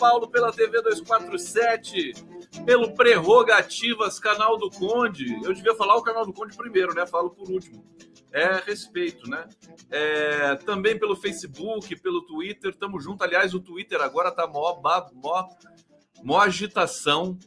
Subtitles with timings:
[0.00, 2.14] Paulo, pela TV 247,
[2.64, 5.38] pelo Prerrogativas, canal do Conde.
[5.44, 7.06] Eu devia falar o canal do Conde primeiro, né?
[7.06, 7.84] Falo por último.
[8.32, 9.46] É respeito, né?
[9.90, 13.22] É, também pelo Facebook, pelo Twitter, tamo junto.
[13.22, 14.80] Aliás, o Twitter agora tá mó,
[15.12, 15.48] mó,
[16.24, 17.38] mó agitação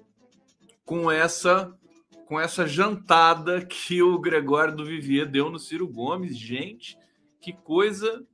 [0.86, 1.74] com essa
[2.26, 6.38] com essa jantada que o Gregório do Vivier deu no Ciro Gomes.
[6.38, 6.98] Gente,
[7.42, 8.26] que coisa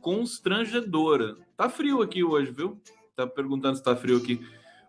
[0.00, 1.36] constrangedora.
[1.56, 2.80] Tá frio aqui hoje, viu?
[3.18, 4.40] Tá perguntando se tá frio aqui.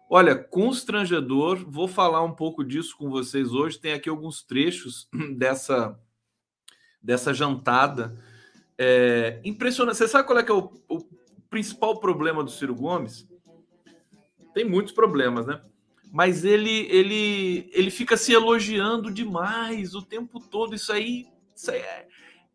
[0.08, 1.66] Olha, constrangedor.
[1.68, 3.80] Vou falar um pouco disso com vocês hoje.
[3.80, 6.00] Tem aqui alguns trechos dessa
[7.02, 8.16] dessa jantada.
[8.78, 9.98] É, impressionante.
[9.98, 11.00] Você sabe qual é que é o, o
[11.50, 13.28] principal problema do Ciro Gomes?
[14.54, 15.60] Tem muitos problemas, né?
[16.12, 20.76] mas ele ele ele fica se elogiando demais o tempo todo.
[20.76, 21.26] Isso aí,
[21.56, 22.08] isso aí é,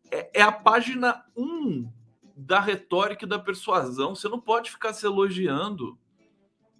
[0.09, 1.85] é, é, a página 1
[2.35, 4.15] da retórica e da persuasão.
[4.15, 5.97] Você não pode ficar se elogiando.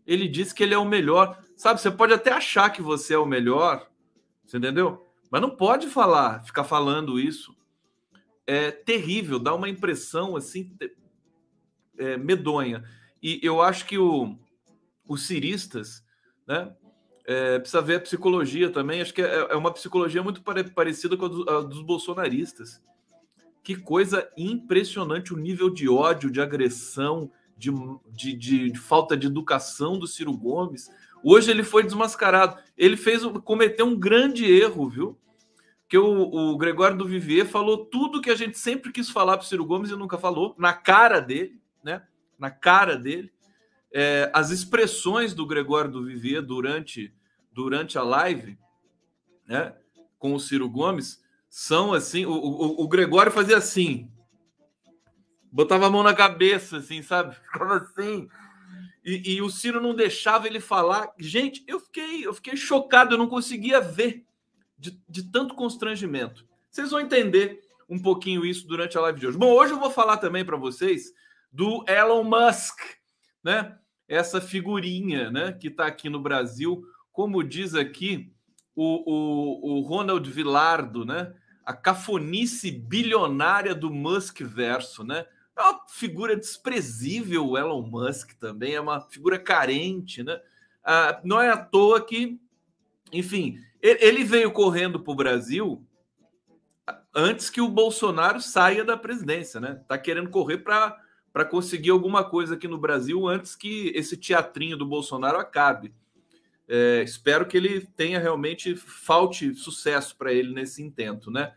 [0.05, 1.41] Ele diz que ele é o melhor.
[1.55, 3.89] Sabe, você pode até achar que você é o melhor,
[4.45, 5.05] você entendeu?
[5.31, 7.55] Mas não pode falar, ficar falando isso.
[8.45, 10.75] É terrível, dá uma impressão assim
[11.97, 12.83] é, medonha.
[13.23, 14.37] E eu acho que o,
[15.07, 16.05] os ciristas
[16.47, 16.75] né?
[17.27, 19.01] É, precisa ver a psicologia também.
[19.01, 22.81] Acho que é, é uma psicologia muito parecida com a, do, a, dos bolsonaristas.
[23.65, 27.69] Que coisa impressionante o nível de ódio, de agressão, de,
[28.13, 30.89] de, de, falta de educação do Ciro Gomes.
[31.21, 32.57] Hoje ele foi desmascarado.
[32.77, 35.19] Ele fez cometeu um grande erro, viu?
[35.89, 39.43] Que o, o Gregório do Vivier falou tudo que a gente sempre quis falar para
[39.43, 42.03] o Ciro Gomes e nunca falou, na cara dele, né?
[42.39, 43.35] Na cara dele
[43.97, 47.13] é, as expressões do Gregório do Vivier durante,
[47.49, 48.59] durante a live,
[49.47, 49.73] né,
[50.19, 51.23] com o Ciro Gomes,
[51.55, 52.25] são assim.
[52.25, 54.11] O, o, o Gregório fazia assim,
[55.49, 57.33] botava a mão na cabeça, assim, sabe?
[57.47, 58.27] Ficava assim.
[59.05, 61.13] E, e, o Ciro não deixava ele falar.
[61.17, 64.25] Gente, eu fiquei, eu fiquei chocado, eu não conseguia ver
[64.77, 66.45] de, de tanto constrangimento.
[66.69, 69.37] Vocês vão entender um pouquinho isso durante a live de hoje.
[69.37, 71.13] Bom, hoje eu vou falar também para vocês
[71.49, 72.81] do Elon Musk,
[73.41, 73.77] né?
[74.09, 76.83] essa figurinha né, que está aqui no Brasil,
[77.13, 78.29] como diz aqui
[78.75, 81.33] o, o, o Ronald Vilardo, né?
[81.65, 85.25] A cafonice bilionária do Musk verso, né?
[85.57, 90.39] É uma figura desprezível o Elon Musk também, é uma figura carente, né?
[90.83, 92.39] Ah, não é à toa que,
[93.11, 95.83] enfim, ele veio correndo para o Brasil
[97.13, 99.81] antes que o Bolsonaro saia da presidência, né?
[99.87, 101.01] Tá querendo correr para
[101.35, 105.93] para conseguir alguma coisa aqui no Brasil antes que esse teatrinho do Bolsonaro acabe.
[106.67, 111.53] É, espero que ele tenha realmente falte sucesso para ele nesse intento, né?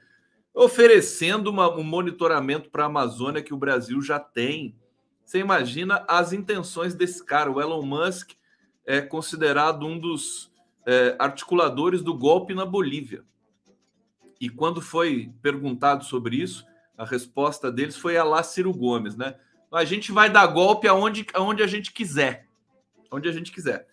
[0.53, 4.77] Oferecendo uma, um monitoramento para a Amazônia que o Brasil já tem.
[5.25, 8.33] Você imagina as intenções desse cara, o Elon Musk
[8.85, 10.51] é considerado um dos
[10.87, 13.23] é, articuladores do golpe na Bolívia.
[14.41, 16.65] E quando foi perguntado sobre isso,
[16.97, 19.37] a resposta deles foi a lá Ciro Gomes, né?
[19.71, 22.47] A gente vai dar golpe aonde, aonde a gente quiser.
[23.11, 23.87] Onde a gente quiser.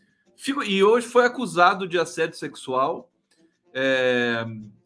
[0.65, 3.09] E hoje foi acusado de assédio sexual.
[3.73, 4.45] É...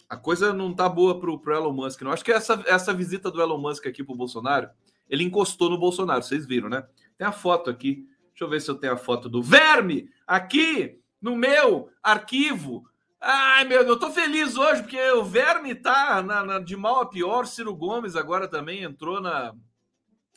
[0.09, 2.11] A coisa não tá boa pro, pro Elon Musk, não.
[2.11, 4.69] Acho que essa, essa visita do Elon Musk aqui pro Bolsonaro,
[5.07, 6.83] ele encostou no Bolsonaro, vocês viram, né?
[7.15, 8.07] Tem a foto aqui.
[8.29, 12.89] Deixa eu ver se eu tenho a foto do Verme aqui no meu arquivo.
[13.21, 17.01] Ai, meu Deus, eu tô feliz hoje porque o Verme tá na, na, de mal
[17.01, 17.45] a pior.
[17.45, 19.53] Ciro Gomes agora também entrou na,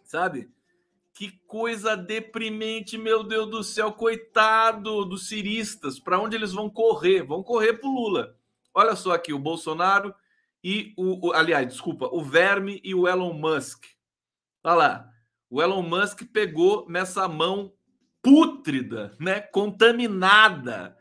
[0.05, 0.51] sabe?
[1.23, 6.01] Que coisa deprimente, meu Deus do céu, coitado dos ciristas.
[6.01, 7.23] Para onde eles vão correr?
[7.23, 8.37] Vão correr para Lula.
[8.75, 10.13] Olha só aqui, o Bolsonaro
[10.65, 13.85] e o, o, Aliás, desculpa, o Verme e o Elon Musk.
[14.65, 15.11] Olha lá.
[15.49, 17.73] O Elon Musk pegou nessa mão
[18.21, 19.43] pútrida, né?
[19.43, 20.99] Contaminada,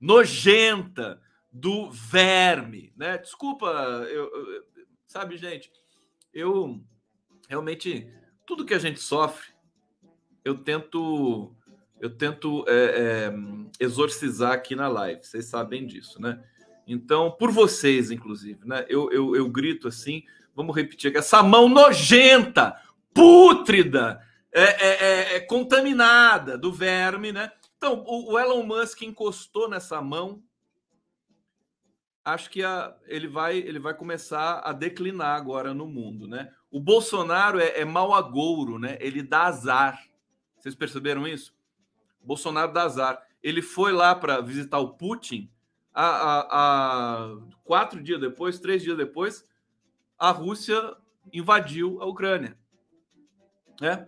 [0.00, 1.20] nojenta
[1.50, 3.18] do verme, né?
[3.18, 3.66] Desculpa,
[4.08, 4.64] eu, eu,
[5.08, 5.68] sabe, gente,
[6.32, 6.80] eu
[7.48, 8.08] realmente
[8.48, 9.48] tudo que a gente sofre,
[10.42, 11.54] eu tento
[12.00, 13.34] eu tento é, é,
[13.78, 15.22] exorcizar aqui na live.
[15.22, 16.42] Vocês sabem disso, né?
[16.86, 18.86] Então, por vocês, inclusive, né?
[18.88, 20.22] Eu, eu, eu grito assim,
[20.54, 22.80] vamos repetir aqui, essa mão nojenta,
[23.12, 24.18] pútrida,
[24.50, 27.52] é, é, é, é contaminada do verme, né?
[27.76, 30.42] Então, o, o Elon Musk encostou nessa mão
[32.32, 36.52] acho que a, ele, vai, ele vai começar a declinar agora no mundo, né?
[36.70, 38.96] O Bolsonaro é, é mau agouro, né?
[39.00, 40.02] Ele dá azar.
[40.58, 41.54] Vocês perceberam isso?
[42.20, 43.22] Bolsonaro dá azar.
[43.42, 45.50] Ele foi lá para visitar o Putin.
[45.94, 49.44] A, a, a, quatro dias depois, três dias depois,
[50.18, 50.96] a Rússia
[51.32, 52.56] invadiu a Ucrânia.
[53.80, 54.06] Né?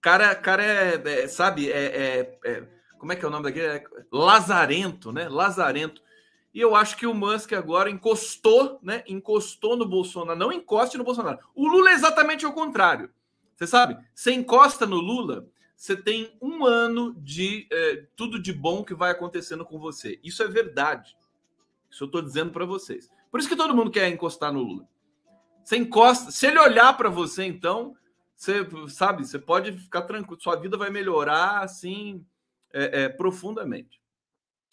[0.00, 2.68] Cara, cara é, é sabe, é, é, é,
[2.98, 3.66] como é que é o nome daquele?
[3.66, 5.28] É lazarento, né?
[5.28, 6.02] Lazarento.
[6.54, 9.02] E eu acho que o Musk agora encostou, né?
[9.06, 10.38] Encostou no Bolsonaro.
[10.38, 11.38] Não encoste no Bolsonaro.
[11.54, 13.10] O Lula é exatamente o contrário.
[13.56, 13.96] Você sabe?
[14.14, 19.10] Você encosta no Lula, você tem um ano de é, tudo de bom que vai
[19.10, 20.20] acontecendo com você.
[20.22, 21.16] Isso é verdade.
[21.90, 23.10] Isso eu estou dizendo para vocês.
[23.30, 24.86] Por isso que todo mundo quer encostar no Lula.
[25.64, 26.30] Você encosta.
[26.30, 27.96] Se ele olhar para você, então,
[28.36, 30.42] você sabe, você pode ficar tranquilo.
[30.42, 32.26] Sua vida vai melhorar assim
[32.72, 34.01] é, é, profundamente.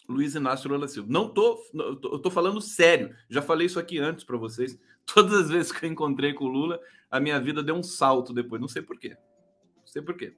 [0.10, 1.08] Luiz Inácio Lula Silva.
[1.10, 3.16] Não tô, eu tô falando sério.
[3.30, 4.78] Já falei isso aqui antes para vocês.
[5.06, 6.80] Todas as vezes que eu encontrei com o Lula,
[7.12, 8.60] a minha vida deu um salto depois.
[8.60, 9.16] Não sei por quê.
[9.78, 10.34] Não sei por quê.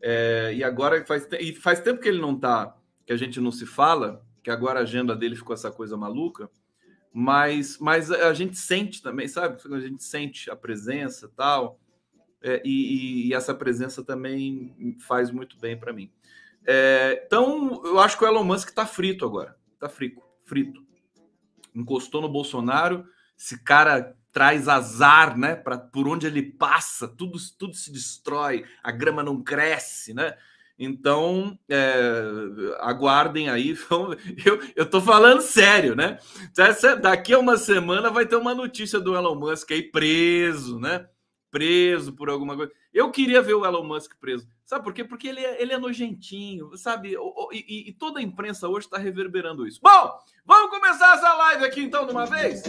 [0.00, 3.52] É, e agora faz, e faz tempo que ele não tá, que a gente não
[3.52, 6.48] se fala, que agora a agenda dele ficou essa coisa maluca.
[7.12, 9.60] Mas, mas a gente sente também, sabe?
[9.72, 11.80] A gente sente a presença tal.
[12.42, 16.10] É, e, e, essa presença também faz muito bem para mim.
[16.66, 19.56] É, então, eu acho que o Elon Musk está frito agora.
[19.74, 20.82] Está frito, frito.
[21.74, 23.04] Encostou no Bolsonaro.
[23.38, 25.54] Esse cara traz azar, né?
[25.54, 30.36] Para por onde ele passa, tudo, tudo se destrói, a grama não cresce, né?
[30.78, 32.22] Então, é,
[32.78, 33.76] aguardem aí.
[34.44, 36.18] Eu, eu tô falando sério, né?
[37.02, 41.06] Daqui a uma semana vai ter uma notícia do Elon Musk aí preso, né?
[41.50, 42.72] preso por alguma coisa.
[42.92, 44.48] Eu queria ver o Elon Musk preso.
[44.64, 45.04] Sabe por quê?
[45.04, 47.14] Porque ele é, ele é nojentinho, sabe?
[47.52, 49.80] E, e, toda a imprensa hoje está reverberando isso.
[49.82, 52.62] Bom, vamos começar essa live aqui então de uma vez?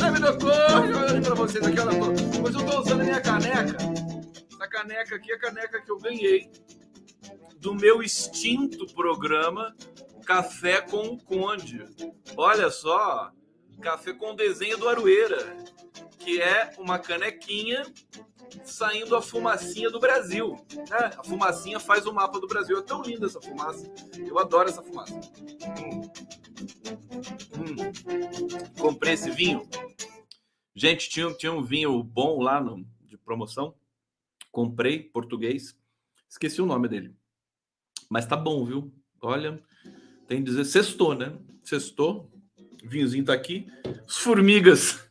[0.00, 2.40] Live do Corre, para vocês aqui, olha só.
[2.42, 3.76] Mas eu estou usando a minha caneca.
[4.52, 6.50] Essa caneca aqui é a caneca que eu ganhei
[7.58, 9.74] do meu extinto programa
[10.24, 11.84] Café com o Conde.
[12.36, 13.30] Olha só,
[13.80, 15.56] café com desenho do Arueira
[16.20, 17.82] que é uma canequinha
[18.64, 20.56] saindo a fumacinha do Brasil.
[20.76, 21.10] Né?
[21.16, 22.78] A fumacinha faz o mapa do Brasil.
[22.78, 23.90] É tão linda essa fumaça.
[24.16, 25.14] Eu adoro essa fumaça.
[25.14, 26.10] Hum.
[27.56, 28.72] Hum.
[28.78, 29.68] Comprei esse vinho.
[30.74, 33.74] Gente, tinha, tinha um vinho bom lá no, de promoção.
[34.50, 35.76] Comprei, português.
[36.28, 37.14] Esqueci o nome dele.
[38.08, 38.92] Mas tá bom, viu?
[39.22, 39.62] Olha,
[40.26, 41.36] tem que dizer, sextou, né?
[41.62, 42.30] Sextou.
[42.82, 43.66] O vinhozinho tá aqui.
[44.08, 45.10] As formigas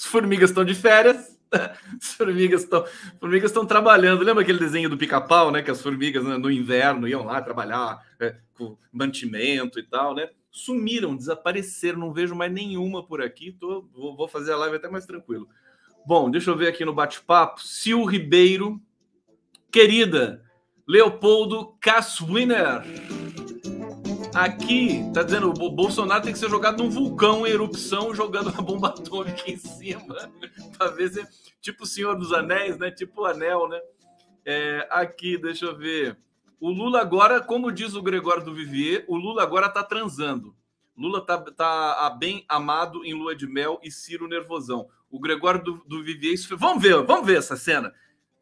[0.00, 1.29] as formigas estão de férias.
[2.00, 2.84] As formigas estão
[3.18, 4.22] formigas estão trabalhando.
[4.22, 5.62] Lembra aquele desenho do pica-pau, né?
[5.62, 10.30] Que as formigas né, no inverno iam lá trabalhar é, com mantimento e tal, né?
[10.50, 11.98] Sumiram, desapareceram.
[11.98, 13.52] Não vejo mais nenhuma por aqui.
[13.52, 15.48] Tô, vou, vou fazer a live até mais tranquilo.
[16.06, 17.60] Bom, deixa eu ver aqui no bate-papo.
[17.60, 18.80] Sil Ribeiro,
[19.70, 20.42] querida
[20.86, 22.82] Leopoldo Caswiner.
[24.34, 28.62] Aqui, tá dizendo, o Bolsonaro tem que ser jogado num vulcão em erupção, jogando uma
[28.62, 30.30] bomba atômica em cima,
[30.78, 31.50] para ver se.
[31.60, 32.90] Tipo o Senhor dos Anéis, né?
[32.90, 33.78] Tipo o Anel, né?
[34.46, 36.16] É, aqui, deixa eu ver.
[36.58, 40.54] O Lula agora, como diz o Gregório do Vivier, o Lula agora tá transando.
[40.96, 44.88] Lula tá, tá bem amado em lua de mel e Ciro nervosão.
[45.10, 46.36] O Gregório do, do Vivier.
[46.56, 47.92] Vamos ver, vamos ver essa cena.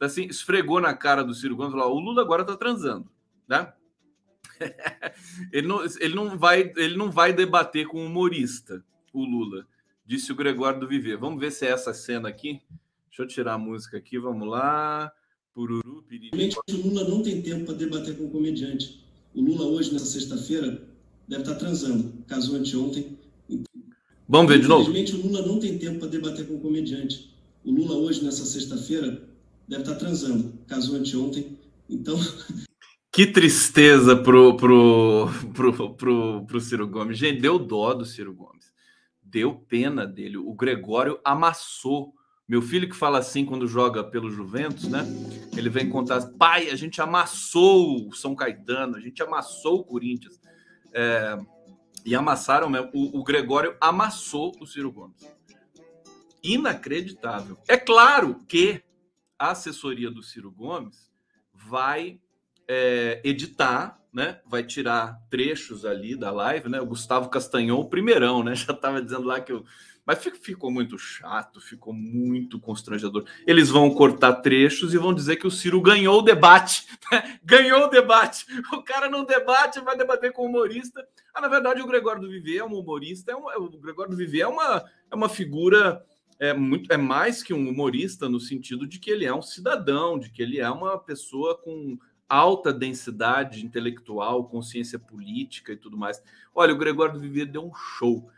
[0.01, 3.11] Assim, esfregou na cara do Ciro Gomes falou: o Lula agora tá transando,
[3.49, 3.73] né?
[5.53, 9.67] ele, não, ele, não vai, ele não vai debater com um humorista, o Lula,
[10.07, 11.17] disse o Gregório do Viver.
[11.17, 12.61] Vamos ver se é essa cena aqui.
[13.09, 15.13] Deixa eu tirar a música aqui, vamos lá.
[15.53, 16.55] Pururu, piriri.
[16.71, 19.05] O Lula não tem tempo para debater com o comediante.
[19.35, 20.83] O Lula, hoje, nessa sexta-feira,
[21.27, 22.13] deve estar transando.
[22.27, 23.19] Casou anteontem.
[24.29, 24.91] Vamos ver de novo.
[24.91, 27.35] Infelizmente, o Lula não tem tempo para debater com o comediante.
[27.65, 29.23] O Lula, hoje, nessa sexta-feira,
[29.67, 30.53] deve estar transando.
[30.67, 31.59] Casou anteontem.
[31.89, 32.17] Então,
[33.19, 37.19] Que tristeza pro, pro, pro, pro, pro Ciro Gomes.
[37.19, 38.73] Gente, deu dó do Ciro Gomes.
[39.21, 40.37] Deu pena dele.
[40.37, 42.15] O Gregório amassou.
[42.47, 45.05] Meu filho que fala assim quando joga pelo Juventus, né?
[45.57, 50.41] Ele vem contar: pai, a gente amassou o São Caetano, a gente amassou o Corinthians.
[50.93, 51.37] É,
[52.05, 52.89] e amassaram mesmo.
[52.95, 55.29] O, o Gregório amassou o Ciro Gomes.
[56.41, 57.59] Inacreditável.
[57.67, 58.81] É claro que
[59.37, 61.11] a assessoria do Ciro Gomes
[61.53, 62.21] vai
[62.69, 64.41] é, editar, né?
[64.47, 66.81] Vai tirar trechos ali da live, né?
[66.81, 68.55] O Gustavo Castanhon, o primeirão, né?
[68.55, 69.65] Já estava dizendo lá que eu.
[70.05, 73.27] Mas ficou muito chato, ficou muito constrangedor.
[73.47, 76.87] Eles vão cortar trechos e vão dizer que o Ciro ganhou o debate.
[77.11, 77.39] Né?
[77.43, 78.45] Ganhou o debate.
[78.73, 81.07] O cara não debate, vai debater com o humorista.
[81.35, 83.33] Ah, na verdade, o Gregório do Viver é um humorista.
[83.33, 86.05] É um, o Gregório do Viver é uma, é uma figura
[86.39, 90.19] é muito é mais que um humorista no sentido de que ele é um cidadão,
[90.19, 91.99] de que ele é uma pessoa com
[92.29, 96.23] alta densidade intelectual, consciência política e tudo mais.
[96.55, 98.31] Olha, o Gregório do deu um show.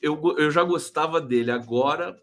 [0.00, 2.18] Eu, eu já gostava dele, agora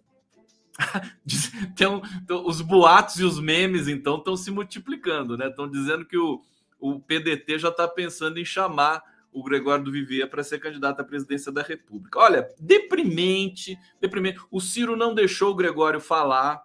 [1.72, 2.02] então,
[2.46, 5.48] os boatos e os memes, então, estão se multiplicando, né?
[5.48, 6.42] Estão dizendo que o,
[6.80, 11.52] o PDT já está pensando em chamar o Gregório do para ser candidato à presidência
[11.52, 12.20] da República.
[12.20, 14.40] Olha, deprimente, deprimente.
[14.50, 16.64] O Ciro não deixou o Gregório falar.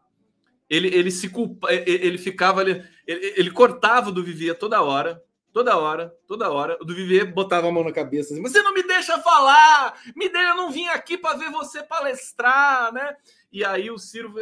[0.68, 2.80] Ele, ele se culpa, ele ficava ali,
[3.10, 6.76] ele, ele cortava do Vivier toda hora, toda hora, toda hora.
[6.80, 10.28] O do Vivier botava a mão na cabeça assim, você não me deixa falar, me
[10.28, 13.16] deixa, eu não vim aqui para ver você palestrar, né?
[13.52, 14.34] E aí o Ciro,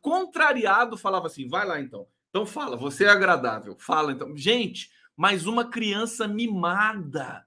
[0.00, 2.06] contrariado, falava assim: vai lá então.
[2.30, 4.36] Então fala, você é agradável, fala então.
[4.36, 7.46] Gente, mais uma criança mimada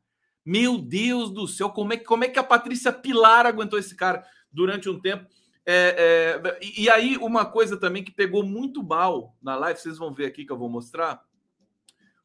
[0.50, 4.26] meu Deus do céu, como é, como é que a Patrícia Pilar aguentou esse cara
[4.52, 5.30] durante um tempo?
[5.72, 10.12] É, é, e aí, uma coisa também que pegou muito mal na live, vocês vão
[10.12, 11.24] ver aqui que eu vou mostrar.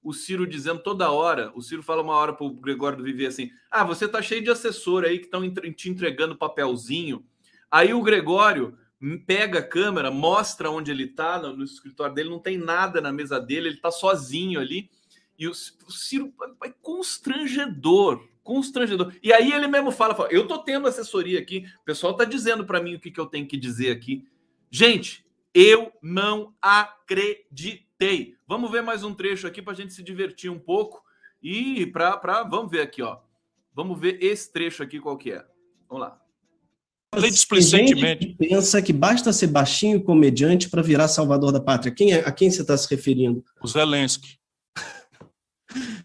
[0.02, 3.26] O Ciro dizendo toda hora, o Ciro fala uma hora para o Gregório do Viver
[3.26, 5.42] assim: Ah, você tá cheio de assessor aí que estão
[5.74, 7.22] te entregando papelzinho.
[7.70, 8.78] Aí o Gregório
[9.26, 13.12] pega a câmera, mostra onde ele está no, no escritório dele, não tem nada na
[13.12, 14.90] mesa dele, ele está sozinho ali.
[15.38, 16.32] E o, o Ciro
[16.64, 19.12] é constrangedor, constrangedor.
[19.22, 22.64] E aí ele mesmo fala, fala eu tô tendo assessoria aqui, o pessoal tá dizendo
[22.64, 24.24] para mim o que, que eu tenho que dizer aqui.
[24.70, 28.36] Gente, eu não acreditei.
[28.46, 31.02] Vamos ver mais um trecho aqui para a gente se divertir um pouco
[31.42, 33.18] e para vamos ver aqui, ó.
[33.74, 35.44] Vamos ver esse trecho aqui qual que é.
[35.88, 36.20] Vamos lá.
[37.14, 38.26] Falei displicentemente.
[38.26, 41.94] Que pensa que basta ser baixinho comediante para virar salvador da pátria.
[41.94, 43.44] Quem é, a quem você está se referindo?
[43.62, 44.38] O Zelensky.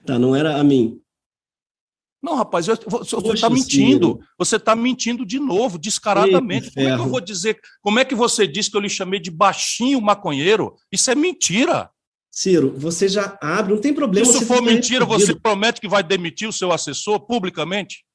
[0.05, 0.99] Tá, não era a mim.
[2.21, 4.19] Não, rapaz, eu, você está mentindo.
[4.37, 6.67] Você está mentindo de novo, descaradamente.
[6.67, 7.59] Eita, como é que eu vou dizer?
[7.81, 10.75] Como é que você disse que eu lhe chamei de baixinho maconheiro?
[10.91, 11.89] Isso é mentira.
[12.31, 14.25] Ciro, você já abre, não tem problema.
[14.25, 18.05] Se isso for mentira, você promete que vai demitir o seu assessor publicamente?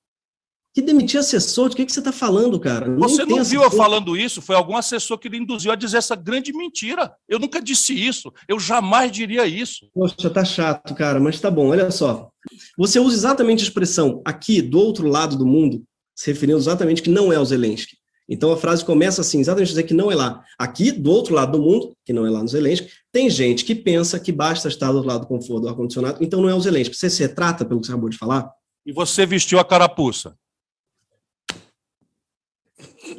[0.74, 1.68] Que demitir assessor?
[1.68, 2.92] De que, que você está falando, cara?
[2.96, 4.42] Você não viu eu falando isso?
[4.42, 7.12] Foi algum assessor que lhe induziu a dizer essa grande mentira.
[7.28, 8.32] Eu nunca disse isso.
[8.48, 9.88] Eu jamais diria isso.
[9.94, 11.68] Poxa, tá chato, cara, mas tá bom.
[11.68, 12.28] Olha só.
[12.76, 15.82] Você usa exatamente a expressão aqui, do outro lado do mundo,
[16.14, 17.96] se referindo exatamente que não é o Zelensky.
[18.28, 20.42] Então a frase começa assim, exatamente dizer que não é lá.
[20.58, 23.74] Aqui, do outro lado do mundo, que não é lá no Zelensky, tem gente que
[23.74, 26.60] pensa que basta estar do outro lado do conforto do ar-condicionado, então não é o
[26.60, 26.96] Zelensky.
[26.96, 28.50] Você se retrata pelo que você acabou de falar?
[28.86, 30.36] E você vestiu a carapuça.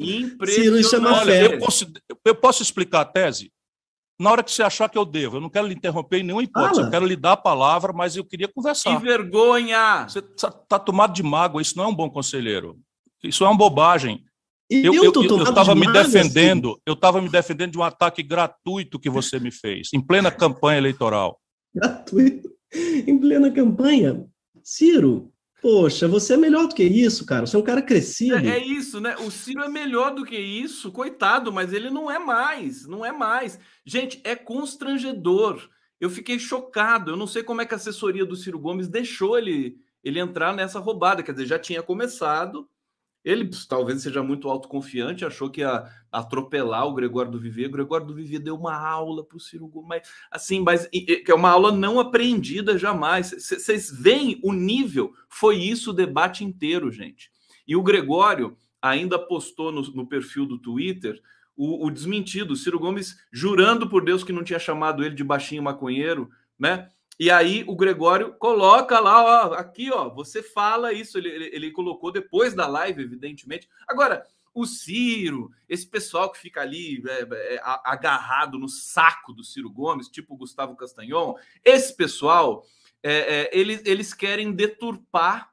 [0.00, 1.86] Isso é uma Olha, eu, posso,
[2.24, 3.52] eu posso explicar a tese?
[4.18, 5.36] Na hora que você achar que eu devo.
[5.36, 6.80] Eu não quero lhe interromper em nenhuma hipótese.
[6.80, 8.96] Eu quero lhe dar a palavra, mas eu queria conversar.
[8.96, 10.06] Que vergonha!
[10.08, 11.60] Você está tá tomado de mágoa.
[11.60, 12.78] Isso não é um bom conselheiro.
[13.22, 14.24] Isso é uma bobagem.
[14.68, 14.92] Eu
[15.42, 16.80] estava me defendendo, assim.
[16.86, 20.78] eu estava me defendendo de um ataque gratuito que você me fez, em plena campanha
[20.78, 21.40] eleitoral.
[21.72, 22.50] Gratuito?
[22.74, 24.26] Em plena campanha?
[24.64, 25.32] Ciro,
[25.62, 27.46] Poxa, você é melhor do que isso, cara.
[27.46, 28.36] Você é um cara crescido.
[28.36, 29.16] É, é, isso, né?
[29.16, 33.10] O Ciro é melhor do que isso, coitado, mas ele não é mais, não é
[33.10, 33.58] mais.
[33.84, 35.68] Gente, é constrangedor.
[35.98, 37.12] Eu fiquei chocado.
[37.12, 40.54] Eu não sei como é que a assessoria do Ciro Gomes deixou ele, ele entrar
[40.54, 41.22] nessa roubada.
[41.22, 42.68] Quer dizer, já tinha começado,
[43.26, 47.68] ele talvez seja muito autoconfiante, achou que ia atropelar o Gregório do Vivier.
[47.68, 51.24] O Gregório do Vivier deu uma aula para o Ciro Gomes, mas, assim, mas que
[51.26, 53.32] é uma aula não aprendida jamais.
[53.32, 55.12] Vocês veem o nível?
[55.28, 57.28] Foi isso o debate inteiro, gente.
[57.66, 61.20] E o Gregório ainda postou no, no perfil do Twitter
[61.56, 65.24] o, o desmentido, o Ciro Gomes jurando por Deus que não tinha chamado ele de
[65.24, 66.88] baixinho maconheiro, né?
[67.18, 71.16] E aí o Gregório coloca lá, ó, aqui, ó, você fala isso.
[71.16, 73.68] Ele, ele, ele, colocou depois da live, evidentemente.
[73.88, 79.70] Agora, o Ciro, esse pessoal que fica ali é, é, agarrado no saco do Ciro
[79.70, 82.64] Gomes, tipo o Gustavo Castanhon, esse pessoal,
[83.02, 85.50] é, é eles, eles querem deturpar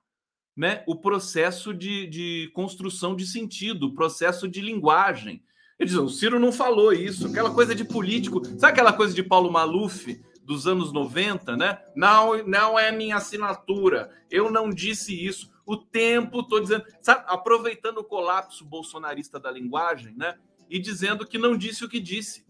[0.56, 5.44] né, o processo de, de construção de sentido, o processo de linguagem.
[5.80, 8.46] Eles dizem, o Ciro não falou isso, aquela coisa de político.
[8.58, 10.22] Sabe aquela coisa de Paulo Maluf?
[10.44, 11.82] Dos anos 90, né?
[11.96, 14.12] Não, não é minha assinatura.
[14.30, 15.52] Eu não disse isso.
[15.66, 20.38] O tempo, estou dizendo, sabe, aproveitando o colapso bolsonarista da linguagem, né?
[20.70, 22.46] E dizendo que não disse o que disse.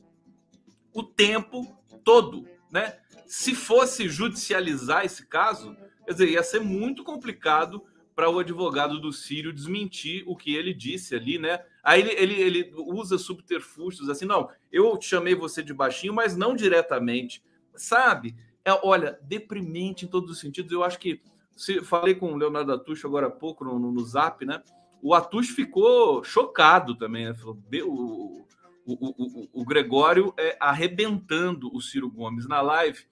[0.93, 2.97] O tempo todo, né?
[3.27, 7.83] Se fosse judicializar esse caso, quer dizer, ia ser muito complicado
[8.15, 11.63] para o advogado do Sírio desmentir o que ele disse ali, né?
[11.83, 16.55] Aí ele, ele, ele usa subterfúgios assim, não, eu chamei você de baixinho, mas não
[16.55, 17.41] diretamente
[17.75, 18.35] sabe?
[18.65, 20.71] É, olha, deprimente em todos os sentidos.
[20.71, 21.21] Eu acho que
[21.55, 24.61] se falei com o Leonardo Atucho agora há pouco no, no, no Zap, né?
[25.01, 27.33] O Atucho ficou chocado também, né?
[27.33, 28.45] Falou, o,
[28.85, 33.05] o, o, o, Gregório é, arrebentando o Ciro Gomes na live.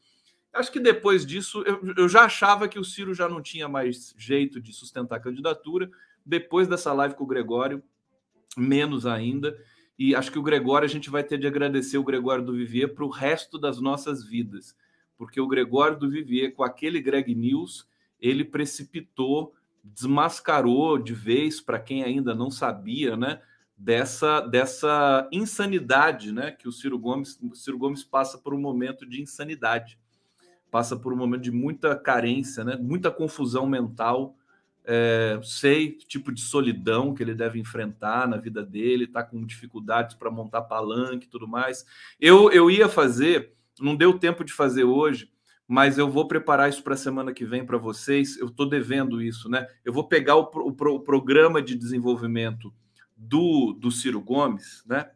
[0.53, 4.13] Acho que depois disso, eu, eu já achava que o Ciro já não tinha mais
[4.17, 5.89] jeito de sustentar a candidatura.
[6.25, 7.83] Depois dessa live com o Gregório,
[8.57, 9.57] menos ainda.
[10.03, 12.91] E acho que o Gregório a gente vai ter de agradecer o Gregório do Vivier
[12.91, 14.75] para o resto das nossas vidas,
[15.15, 17.87] porque o Gregório do Vivier, com aquele Greg News,
[18.19, 19.53] ele precipitou,
[19.83, 23.43] desmascarou de vez para quem ainda não sabia, né?
[23.77, 26.49] Dessa, dessa insanidade, né?
[26.49, 29.99] Que o Ciro Gomes, o Ciro Gomes passa por um momento de insanidade,
[30.71, 32.75] passa por um momento de muita carência, né?
[32.75, 34.35] Muita confusão mental
[34.85, 40.15] é, sei tipo de solidão que ele deve enfrentar na vida dele, está com dificuldades
[40.15, 41.85] para montar palanque e tudo mais.
[42.19, 45.29] Eu, eu ia fazer, não deu tempo de fazer hoje,
[45.67, 48.37] mas eu vou preparar isso para a semana que vem para vocês.
[48.37, 49.67] Eu estou devendo isso, né?
[49.85, 52.73] Eu vou pegar o, o, o, programa de desenvolvimento
[53.15, 55.09] do, do Ciro Gomes, né?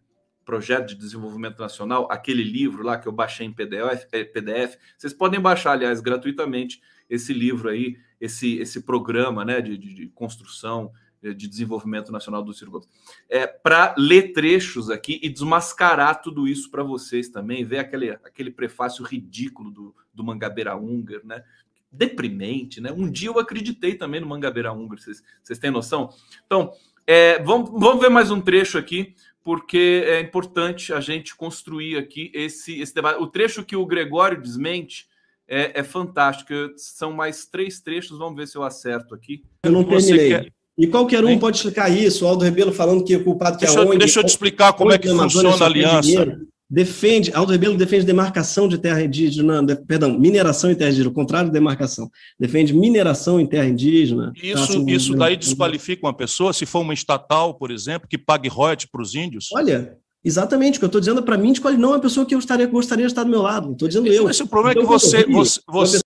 [0.45, 4.77] Projeto de Desenvolvimento Nacional, aquele livro lá que eu baixei em PDF, PDF.
[4.95, 10.07] Vocês podem baixar, aliás, gratuitamente esse livro aí esse, esse programa né, de, de, de
[10.07, 10.91] construção,
[11.25, 12.87] eh, de desenvolvimento nacional do Ciro Gomes,
[13.27, 18.51] é, para ler trechos aqui e desmascarar tudo isso para vocês também, ver aquele, aquele
[18.51, 21.43] prefácio ridículo do, do Mangabeira Unger, né?
[21.91, 22.91] Deprimente, né?
[22.91, 26.13] Um dia eu acreditei também no Mangabeira Unger, vocês, vocês têm noção?
[26.45, 26.71] Então,
[27.07, 32.31] é, vamos, vamos ver mais um trecho aqui, porque é importante a gente construir aqui
[32.33, 33.21] esse, esse debate.
[33.21, 35.07] O trecho que o Gregório desmente
[35.47, 36.53] é, é fantástico.
[36.77, 39.43] São mais três trechos, vamos ver se eu acerto aqui.
[39.63, 40.29] Eu não terminei.
[40.29, 40.53] Quer...
[40.77, 41.39] E qualquer um hein?
[41.39, 42.25] pode explicar isso.
[42.25, 43.97] O Aldo Rebelo falando que o culpado que deixa, é onde.
[43.97, 46.39] Deixa eu te explicar como é que funciona a aliança.
[46.67, 51.13] Defende, Aldo Rebelo defende demarcação de terra indígena, de, perdão, mineração em terra indígena, o
[51.13, 52.09] contrário de demarcação.
[52.39, 54.33] Defende mineração em terra indígena.
[54.35, 58.17] Isso, tá, assim, isso daí desqualifica uma pessoa, se for uma estatal, por exemplo, que
[58.17, 59.49] pague royalties para os índios?
[59.53, 62.33] Olha, Exatamente, o que eu estou dizendo para mim, escolhe não é uma pessoa que
[62.33, 64.27] eu estaria, gostaria de estar do meu lado, estou dizendo eu.
[64.27, 65.99] Esse o problema então, é que então, você, você, você...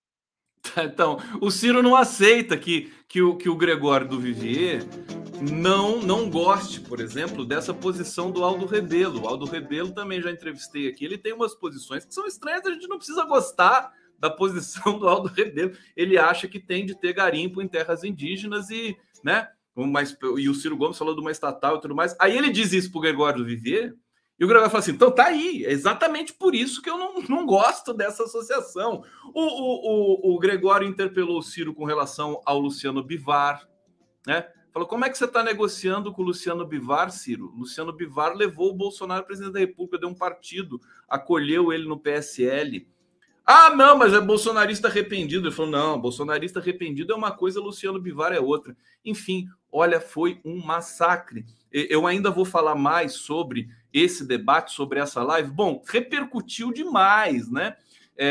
[0.84, 4.84] Então, o Ciro não aceita que, que, o, que o Gregório do Vivier
[5.42, 9.22] não, não goste, por exemplo, dessa posição do Aldo Rebelo.
[9.22, 12.72] O Aldo Rebelo também já entrevistei aqui, ele tem umas posições que são estranhas, a
[12.72, 15.72] gente não precisa gostar da posição do Aldo Rebelo.
[15.96, 20.54] Ele acha que tem de ter garimpo em terras indígenas e, né, mas, e o
[20.54, 22.16] Ciro Gomes falou de uma estatal e tudo mais.
[22.20, 23.94] Aí ele diz isso para o Gregório do Vivier,
[24.40, 27.22] e o Gregório fala assim: então tá aí, é exatamente por isso que eu não,
[27.28, 29.04] não gosto dessa associação.
[29.34, 33.68] O, o, o, o Gregório interpelou o Ciro com relação ao Luciano Bivar,
[34.26, 34.48] né?
[34.72, 37.54] Falou: como é que você está negociando com o Luciano Bivar, Ciro?
[37.58, 42.88] Luciano Bivar levou o Bolsonaro presidente da República, deu um partido, acolheu ele no PSL.
[43.46, 45.48] Ah, não, mas é bolsonarista arrependido.
[45.48, 48.78] Ele falou: não, bolsonarista arrependido é uma coisa, Luciano Bivar é outra.
[49.04, 51.46] Enfim, olha, foi um massacre.
[51.72, 55.50] Eu ainda vou falar mais sobre esse debate, sobre essa live.
[55.50, 57.76] Bom, repercutiu demais, né?
[58.18, 58.28] É,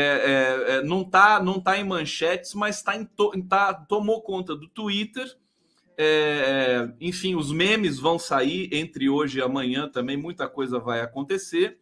[0.67, 4.55] é, é não tá, não tá em manchetes, mas tá em to, tá, tomou conta
[4.55, 5.25] do Twitter.
[5.97, 11.01] É, é, enfim, os memes vão sair entre hoje e amanhã também, muita coisa vai
[11.01, 11.77] acontecer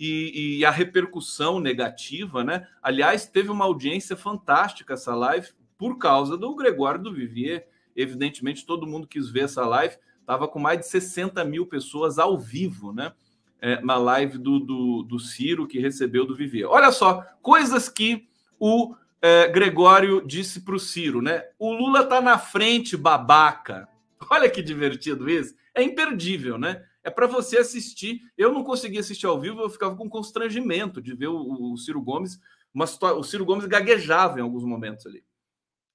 [0.00, 2.66] e, e, a repercussão negativa, né?
[2.82, 7.68] Aliás, teve uma audiência fantástica essa live por causa do Gregório do Vivier.
[7.94, 9.94] Evidentemente, todo mundo quis ver essa live.
[10.30, 13.12] Estava com mais de 60 mil pessoas ao vivo, né?
[13.60, 16.68] É, na live do, do, do, Ciro que recebeu do Vivier.
[16.68, 21.42] Olha só, coisas que o é, Gregório disse para o Ciro, né?
[21.58, 23.88] O Lula tá na frente, babaca.
[24.30, 25.54] Olha que divertido isso.
[25.74, 26.84] É imperdível, né?
[27.02, 28.20] é para você assistir.
[28.38, 32.00] Eu não consegui assistir ao vivo, eu ficava com constrangimento de ver o, o Ciro
[32.00, 32.40] Gomes.
[32.72, 35.24] Uma, o Ciro Gomes gaguejava em alguns momentos ali.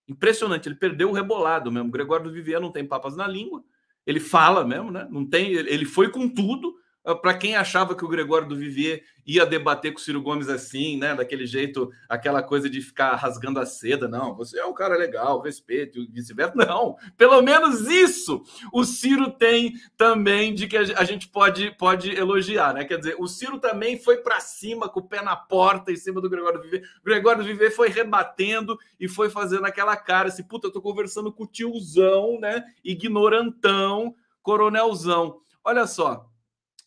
[0.08, 1.88] Impressionante, ele perdeu o rebolado mesmo.
[1.88, 3.64] O Gregório do Vivier não tem papas na língua,
[4.06, 5.08] ele fala mesmo, né?
[5.10, 6.75] Não tem, ele foi com tudo
[7.14, 10.98] para quem achava que o Gregório do Vivier ia debater com o Ciro Gomes assim,
[10.98, 11.16] né?
[11.16, 14.08] Daquele jeito, aquela coisa de ficar rasgando a seda.
[14.08, 16.54] Não, você é um cara legal, respeito e vice-versa.
[16.66, 22.74] Não, pelo menos isso o Ciro tem também de que a gente pode, pode elogiar,
[22.74, 22.86] né?
[22.86, 26.22] Quer dizer, o Ciro também foi para cima com o pé na porta em cima
[26.22, 26.84] do Gregório do Vivier.
[27.02, 30.82] O Gregório do Vivier foi rebatendo e foi fazendo aquela cara assim, puta, eu tô
[30.82, 32.64] conversando com o tiozão, né?
[32.84, 35.40] Ignorantão, coronelzão.
[35.64, 36.30] Olha só,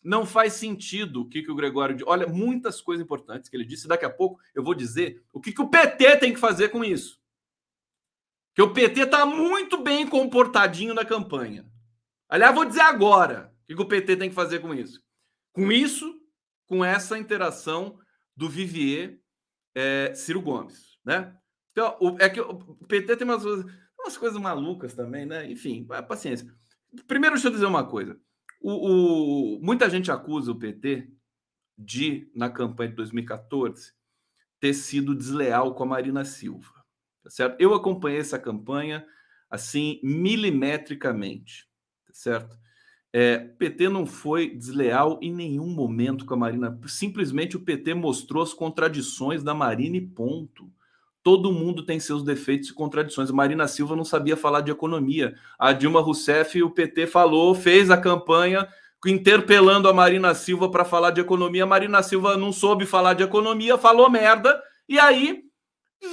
[0.03, 1.97] não faz sentido o que, que o Gregório.
[2.05, 3.87] Olha, muitas coisas importantes que ele disse.
[3.87, 6.83] Daqui a pouco eu vou dizer o que, que o PT tem que fazer com
[6.83, 7.19] isso.
[8.55, 11.65] Que o PT está muito bem comportadinho na campanha.
[12.27, 15.01] Aliás, vou dizer agora o que, que o PT tem que fazer com isso.
[15.51, 16.19] Com isso,
[16.67, 17.99] com essa interação
[18.35, 19.19] do Vivier
[19.75, 20.97] é, Ciro Gomes.
[21.03, 21.35] Né?
[21.71, 25.49] Então, o, é que o PT tem umas, umas coisas malucas também, né?
[25.49, 26.47] Enfim, paciência.
[27.07, 28.19] Primeiro, deixa eu dizer uma coisa.
[28.59, 31.09] O, o, muita gente acusa o PT
[31.77, 33.93] de, na campanha de 2014,
[34.59, 36.73] ter sido desleal com a Marina Silva.
[37.23, 37.59] Tá certo?
[37.59, 39.05] Eu acompanhei essa campanha
[39.49, 41.67] assim milimetricamente,
[42.05, 42.57] tá certo?
[43.11, 46.79] É, PT não foi desleal em nenhum momento com a Marina.
[46.85, 50.71] Simplesmente o PT mostrou as contradições da Marina e ponto.
[51.29, 53.29] Todo mundo tem seus defeitos e contradições.
[53.29, 55.35] Marina Silva não sabia falar de economia.
[55.59, 58.67] A Dilma Rousseff, o PT falou, fez a campanha
[59.05, 61.65] interpelando a Marina Silva para falar de economia.
[61.65, 64.59] A Marina Silva não soube falar de economia, falou merda.
[64.87, 65.43] E aí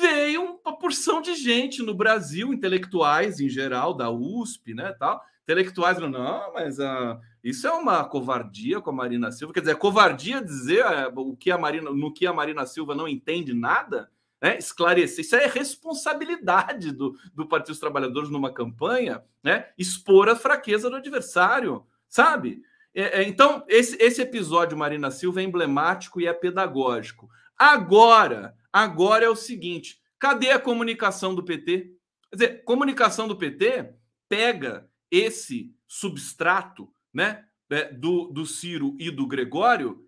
[0.03, 5.97] veio uma porção de gente no Brasil, intelectuais em geral, da USP, né, tal, intelectuais
[5.99, 9.55] não, mas uh, isso é uma covardia com a Marina Silva.
[9.55, 13.09] Quer dizer, covardia dizer uh, o que a Marina, no que a Marina Silva não
[13.09, 14.59] entende nada, né?
[14.59, 15.25] Esclarecer.
[15.25, 19.69] Isso é responsabilidade do, do Partido dos Trabalhadores numa campanha, né?
[19.79, 22.63] Expor a fraqueza do adversário, sabe?
[22.95, 27.29] É, é, então, esse, esse episódio, Marina Silva, é emblemático e é pedagógico.
[27.57, 31.93] Agora, agora é o seguinte: cadê a comunicação do PT?
[32.31, 33.95] Quer dizer, comunicação do PT
[34.29, 40.06] pega esse substrato né, é, do, do Ciro e do Gregório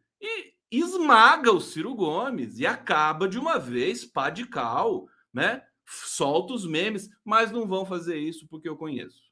[0.71, 5.63] esmaga o Ciro Gomes e acaba de uma vez, pá de cal, né?
[5.87, 9.23] Solta os memes, mas não vão fazer isso porque eu conheço.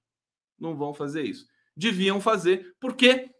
[0.58, 1.46] Não vão fazer isso.
[1.76, 3.30] Deviam fazer, porque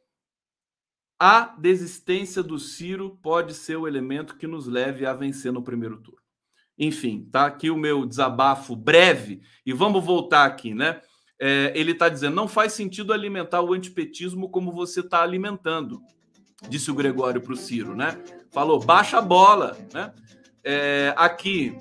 [1.19, 6.01] a desistência do Ciro pode ser o elemento que nos leve a vencer no primeiro
[6.03, 6.21] turno.
[6.79, 11.01] Enfim, tá aqui o meu desabafo breve e vamos voltar aqui, né?
[11.41, 16.03] É, ele está dizendo: não faz sentido alimentar o antipetismo como você está alimentando,
[16.69, 18.23] disse o Gregório para o Ciro, né?
[18.51, 20.13] Falou, baixa a bola, né?
[20.65, 21.79] É, aqui,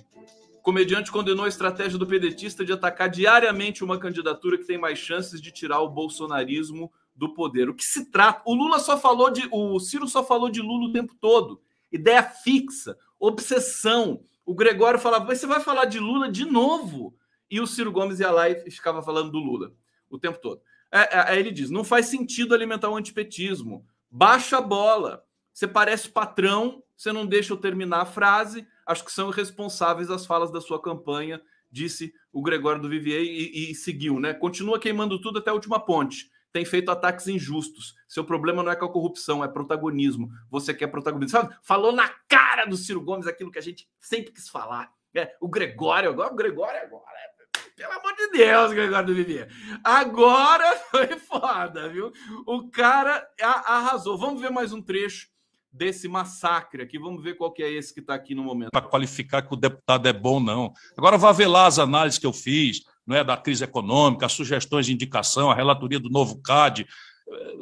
[0.61, 5.39] comediante condenou a estratégia do pedetista de atacar diariamente uma candidatura que tem mais chances
[5.39, 7.69] de tirar o bolsonarismo do poder.
[7.69, 8.41] O que se trata?
[8.45, 9.47] O Lula só falou de.
[9.51, 11.61] O Ciro só falou de Lula o tempo todo.
[11.91, 14.21] Ideia fixa, obsessão.
[14.45, 17.15] O Gregório falava: você vai falar de Lula de novo?
[17.49, 19.71] E o Ciro Gomes ia lá e ficava falando do Lula
[20.09, 20.61] o tempo todo.
[20.91, 23.85] É, é, aí ele diz: não faz sentido alimentar o antipetismo.
[24.17, 25.25] Baixa a bola.
[25.51, 28.65] Você parece patrão, você não deixa eu terminar a frase.
[28.87, 33.71] Acho que são irresponsáveis as falas da sua campanha, disse o Gregório do Vivier e,
[33.71, 34.33] e seguiu, né?
[34.33, 37.93] Continua queimando tudo até a última ponte tem feito ataques injustos.
[38.07, 40.29] Seu problema não é com a corrupção, é protagonismo.
[40.49, 41.37] Você quer protagonismo.
[41.37, 41.53] Sabe?
[41.61, 44.89] Falou na cara do Ciro Gomes aquilo que a gente sempre quis falar.
[45.13, 47.34] É, o Gregório, agora o Gregório agora.
[47.75, 49.49] Pelo amor de Deus, Gregório do Vivier.
[49.83, 52.09] Agora foi foda, viu?
[52.45, 53.27] O cara
[53.65, 54.17] arrasou.
[54.17, 55.27] Vamos ver mais um trecho
[55.69, 56.97] desse massacre aqui.
[56.97, 58.71] Vamos ver qual que é esse que está aqui no momento.
[58.71, 60.71] Para qualificar que o deputado é bom, não.
[60.97, 64.31] Agora vá ver lá as análises que eu fiz não é, da crise econômica, as
[64.31, 66.87] sugestões de indicação, a relatoria do novo CAD.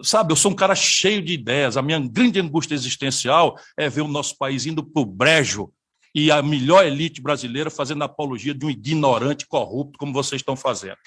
[0.04, 1.76] Sabe, eu sou um cara cheio de ideias.
[1.76, 5.74] A minha grande angústia existencial é ver o nosso país indo para o brejo
[6.14, 10.98] e a melhor elite brasileira fazendo apologia de um ignorante corrupto, como vocês estão fazendo.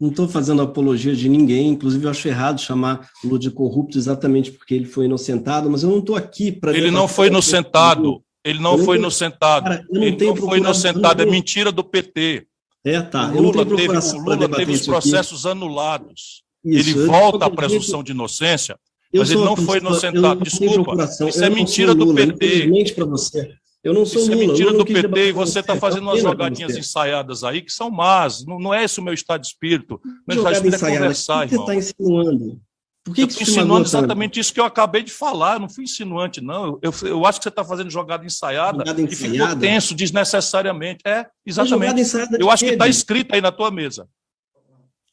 [0.00, 4.50] Não estou fazendo apologia de ninguém, inclusive eu acho errado chamar Lula de corrupto exatamente
[4.50, 6.76] porque ele foi inocentado, mas eu não estou aqui para.
[6.76, 8.22] Ele não foi inocentado.
[8.44, 9.64] Ele não foi inocentado.
[9.64, 11.22] Cara, ele não foi inocentado.
[11.22, 12.46] É mentira do PT.
[12.84, 13.30] É, tá.
[13.32, 16.42] O Lula teve, o Lula teve os processos anulados.
[16.62, 18.78] Isso, ele volta à presunção de inocência,
[19.14, 20.42] mas ele não foi inocentado.
[20.42, 22.92] Desculpa, isso é mentira do PT.
[22.94, 23.54] para você.
[23.84, 24.42] Eu não sou Isso Lula.
[24.42, 28.44] é mentira do PT e você está fazendo umas jogadinhas ensaiadas aí que são más.
[28.46, 30.00] Não, não é esse o meu estado de espírito.
[30.26, 32.60] Meu estado de espírito é conversar, o que você está insinuando?
[33.04, 35.56] Por que eu estou insinuando exatamente isso que eu acabei de falar.
[35.56, 36.78] Eu não fui insinuante, não.
[36.80, 41.02] Eu, eu acho que você está fazendo jogada ensaiada, jogada ensaiada e ficou tenso desnecessariamente.
[41.06, 42.02] É, exatamente.
[42.40, 44.08] Eu acho que está escrito aí na tua mesa.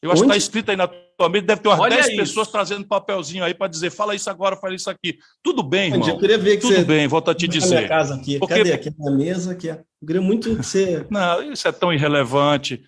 [0.01, 0.31] Eu acho Onde?
[0.31, 0.87] que está escrito aí na
[1.21, 1.45] tua mesa.
[1.45, 2.15] Deve ter umas Olha 10 isso.
[2.17, 5.17] pessoas trazendo papelzinho aí para dizer: fala isso agora, fala isso aqui.
[5.43, 6.07] Tudo bem, irmão.
[6.07, 6.83] Eu queria ver que Tudo você...
[6.83, 7.77] bem, volto a te dizer.
[7.77, 8.39] Minha casa aqui.
[8.39, 8.55] Porque...
[8.55, 8.73] Cadê?
[8.73, 9.51] Aqui na mesa.
[9.51, 9.67] Aqui.
[9.67, 11.05] Eu queria muito que você.
[11.11, 12.81] Não, isso é tão irrelevante.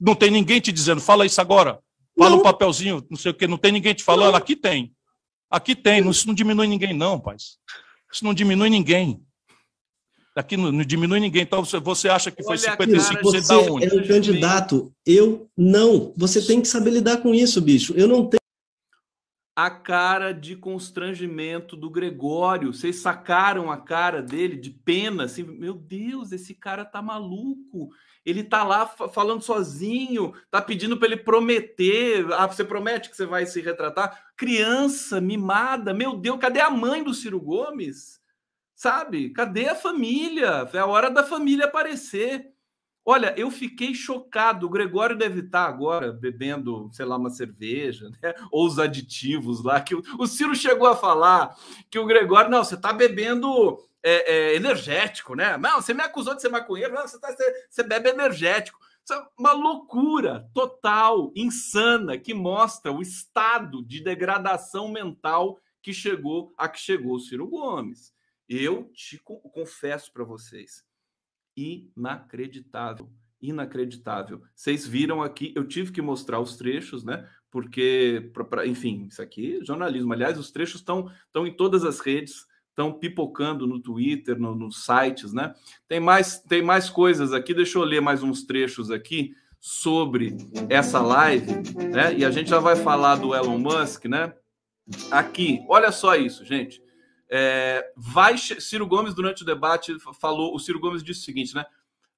[0.00, 1.78] Não tem ninguém te dizendo: fala isso agora.
[2.18, 4.36] Fala o um papelzinho, não sei o quê, não tem ninguém te falando, não.
[4.36, 4.92] aqui tem.
[5.50, 7.36] Aqui tem, isso não diminui ninguém, não, pai.
[8.12, 9.22] Isso não diminui ninguém.
[10.36, 11.42] Aqui não, não diminui ninguém.
[11.42, 13.86] Então você, você acha que foi Olha, 55% você da onde?
[13.86, 14.92] É um candidato.
[15.04, 16.12] Eu não.
[16.16, 17.94] Você tem que saber lidar com isso, bicho.
[17.96, 18.40] Eu não tenho.
[19.56, 22.72] A cara de constrangimento do Gregório.
[22.72, 27.90] Vocês sacaram a cara dele de pena, assim, meu Deus, esse cara tá maluco
[28.24, 32.26] ele tá lá falando sozinho, tá pedindo para ele prometer.
[32.34, 34.30] Ah, você promete que você vai se retratar?
[34.36, 38.19] Criança mimada, meu Deus, cadê a mãe do Ciro Gomes?
[38.80, 39.28] Sabe?
[39.28, 40.66] Cadê a família?
[40.72, 42.50] É a hora da família aparecer.
[43.04, 44.64] Olha, eu fiquei chocado.
[44.64, 48.32] O Gregório deve estar agora bebendo, sei lá, uma cerveja, né?
[48.50, 49.82] Ou os aditivos lá.
[49.82, 51.54] Que o, Ciro chegou a falar
[51.90, 55.58] que o Gregório, não, você está bebendo é, é, energético, né?
[55.58, 58.78] Não, você me acusou de ser maconheiro, não, você, tá, você, você bebe energético.
[59.04, 66.54] Isso é uma loucura total, insana, que mostra o estado de degradação mental que chegou
[66.56, 68.18] a que chegou o Ciro Gomes.
[68.52, 69.16] Eu te
[69.54, 70.84] confesso para vocês,
[71.56, 73.08] inacreditável,
[73.40, 74.42] inacreditável.
[74.56, 77.30] Vocês viram aqui, eu tive que mostrar os trechos, né?
[77.48, 80.12] Porque, pra, pra, enfim, isso aqui é jornalismo.
[80.12, 81.08] Aliás, os trechos estão
[81.46, 85.54] em todas as redes, estão pipocando no Twitter, no, nos sites, né?
[85.86, 87.54] Tem mais tem mais coisas aqui.
[87.54, 90.36] Deixa eu ler mais uns trechos aqui sobre
[90.68, 91.52] essa live,
[91.92, 92.14] né?
[92.16, 94.34] E a gente já vai falar do Elon Musk, né?
[95.12, 96.82] Aqui, olha só isso, gente.
[97.32, 101.64] É, vai Ciro Gomes durante o debate falou, o Ciro Gomes disse o seguinte, né?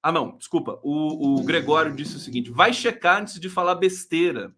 [0.03, 0.81] Ah, não, desculpa.
[0.83, 4.53] O, o Gregório disse o seguinte: vai checar antes de falar besteira.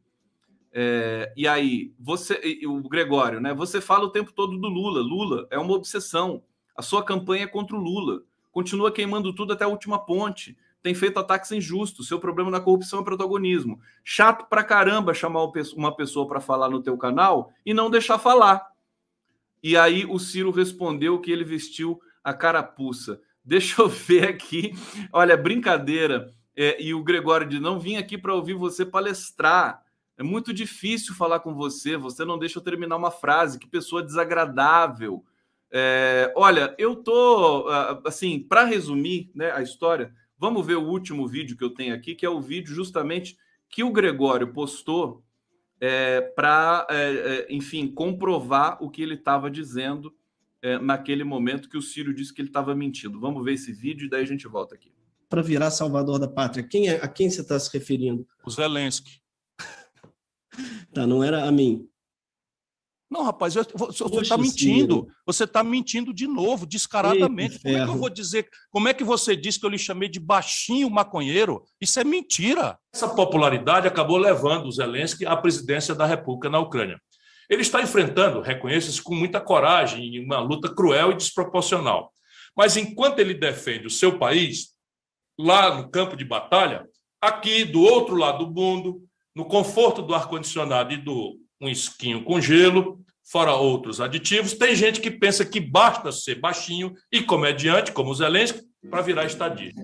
[0.72, 3.52] É, e aí, você, o Gregório, né?
[3.52, 5.00] Você fala o tempo todo do Lula.
[5.00, 6.42] Lula é uma obsessão.
[6.76, 8.22] A sua campanha é contra o Lula.
[8.50, 10.56] Continua queimando tudo até a última ponte.
[10.82, 12.08] Tem feito ataques injustos.
[12.08, 13.80] Seu problema na corrupção é protagonismo.
[14.02, 15.44] Chato pra caramba chamar
[15.76, 18.73] uma pessoa para falar no teu canal e não deixar falar.
[19.64, 23.18] E aí o Ciro respondeu que ele vestiu a carapuça.
[23.42, 24.74] Deixa eu ver aqui.
[25.10, 26.30] Olha, brincadeira.
[26.54, 29.82] É, e o Gregório de não vim aqui para ouvir você palestrar.
[30.18, 31.96] É muito difícil falar com você.
[31.96, 33.58] Você não deixa eu terminar uma frase.
[33.58, 35.24] Que pessoa desagradável.
[35.72, 40.14] É, olha, eu tô ah, assim para resumir, né, a história.
[40.38, 43.38] Vamos ver o último vídeo que eu tenho aqui, que é o vídeo justamente
[43.70, 45.24] que o Gregório postou
[45.84, 50.14] é, para, é, é, enfim, comprovar o que ele estava dizendo
[50.62, 53.20] é, naquele momento que o Ciro disse que ele estava mentindo.
[53.20, 54.90] Vamos ver esse vídeo e daí a gente volta aqui.
[55.28, 58.26] Para virar salvador da pátria, quem é, a quem você está se referindo?
[58.46, 59.20] O Zelensky.
[60.94, 61.86] tá, não era a mim.
[63.10, 64.94] Não, rapaz, eu, você está mentindo.
[64.94, 65.08] Ciro.
[65.26, 67.54] Você está mentindo de novo, descaradamente.
[67.54, 68.48] Eita, como é que eu vou dizer?
[68.70, 71.62] Como é que você disse que eu lhe chamei de baixinho maconheiro?
[71.80, 72.78] Isso é mentira.
[72.92, 77.00] Essa popularidade acabou levando o Zelensky à presidência da República na Ucrânia.
[77.48, 82.10] Ele está enfrentando, reconheça-se, com muita coragem, uma luta cruel e desproporcional.
[82.56, 84.74] Mas enquanto ele defende o seu país,
[85.38, 86.86] lá no campo de batalha,
[87.20, 89.02] aqui do outro lado do mundo,
[89.34, 94.52] no conforto do ar-condicionado e do um esquinho com gelo, fora outros aditivos.
[94.52, 99.24] Tem gente que pensa que basta ser baixinho e comediante, como o Zelensky, para virar
[99.24, 99.80] estadista.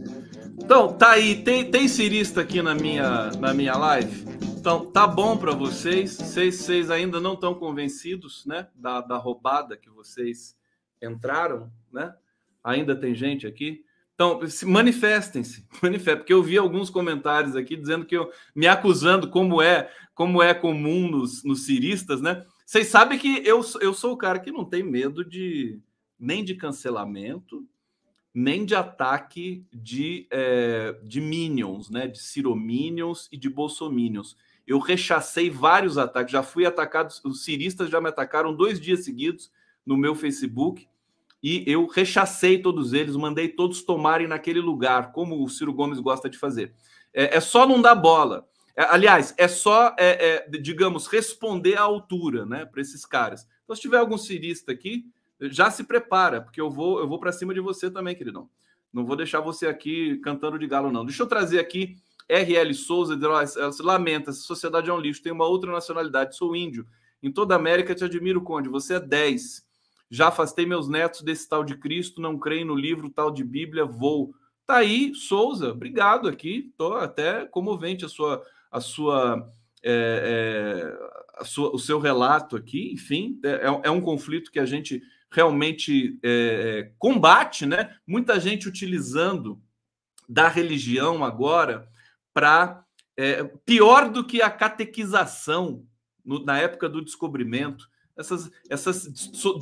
[0.62, 1.42] Então, tá aí.
[1.42, 4.24] Tem, tem cirista aqui na minha, na minha live?
[4.58, 6.16] Então, tá bom para vocês.
[6.16, 8.68] Vocês, ainda não estão convencidos, né?
[8.74, 10.54] Da, da roubada que vocês
[11.02, 12.14] entraram, né?
[12.62, 13.82] Ainda tem gente aqui.
[14.20, 19.62] Então, manifestem-se, manifestem, porque eu vi alguns comentários aqui dizendo que eu me acusando como
[19.62, 22.44] é, como é comum nos, nos ciristas, né?
[22.66, 25.80] Vocês sabem que eu, eu sou o cara que não tem medo de
[26.18, 27.66] nem de cancelamento,
[28.34, 32.06] nem de ataque de, é, de minions, né?
[32.06, 34.36] De cirominions e de bolsominions.
[34.66, 39.50] Eu rechacei vários ataques, já fui atacado, os ciristas já me atacaram dois dias seguidos
[39.86, 40.89] no meu Facebook
[41.42, 46.28] e eu rechacei todos eles, mandei todos tomarem naquele lugar, como o Ciro Gomes gosta
[46.28, 46.74] de fazer.
[47.12, 48.46] É, é só não dar bola.
[48.76, 53.46] É, aliás, é só, é, é digamos, responder à altura né, para esses caras.
[53.64, 55.04] Então, se tiver algum cirista aqui,
[55.40, 58.48] já se prepara, porque eu vou, eu vou para cima de você também, queridão.
[58.92, 61.04] Não vou deixar você aqui cantando de galo, não.
[61.04, 61.96] Deixa eu trazer aqui
[62.28, 63.18] RL Souza,
[63.80, 66.86] lamenta, essa sociedade é um lixo, tem uma outra nacionalidade, sou índio.
[67.22, 69.68] Em toda a América te admiro, Conde, você é 10.
[70.10, 73.84] Já afastei meus netos desse tal de Cristo, não creio no livro tal de Bíblia,
[73.84, 74.34] vou.
[74.66, 76.72] Tá aí, Souza, obrigado aqui.
[76.76, 79.48] Tô até comovente a sua, a sua,
[79.82, 80.92] é,
[81.38, 82.92] é, a sua o seu relato aqui.
[82.92, 86.30] Enfim, é, é, é um conflito que a gente realmente é,
[86.88, 87.96] é, combate, né?
[88.04, 89.62] Muita gente utilizando
[90.28, 91.88] da religião agora
[92.34, 92.84] para
[93.66, 95.84] pior do que a catequização
[96.24, 97.86] no, na época do descobrimento
[98.20, 99.10] essas, essas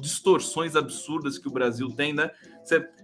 [0.01, 2.31] distorções absurdas que o Brasil tem, né?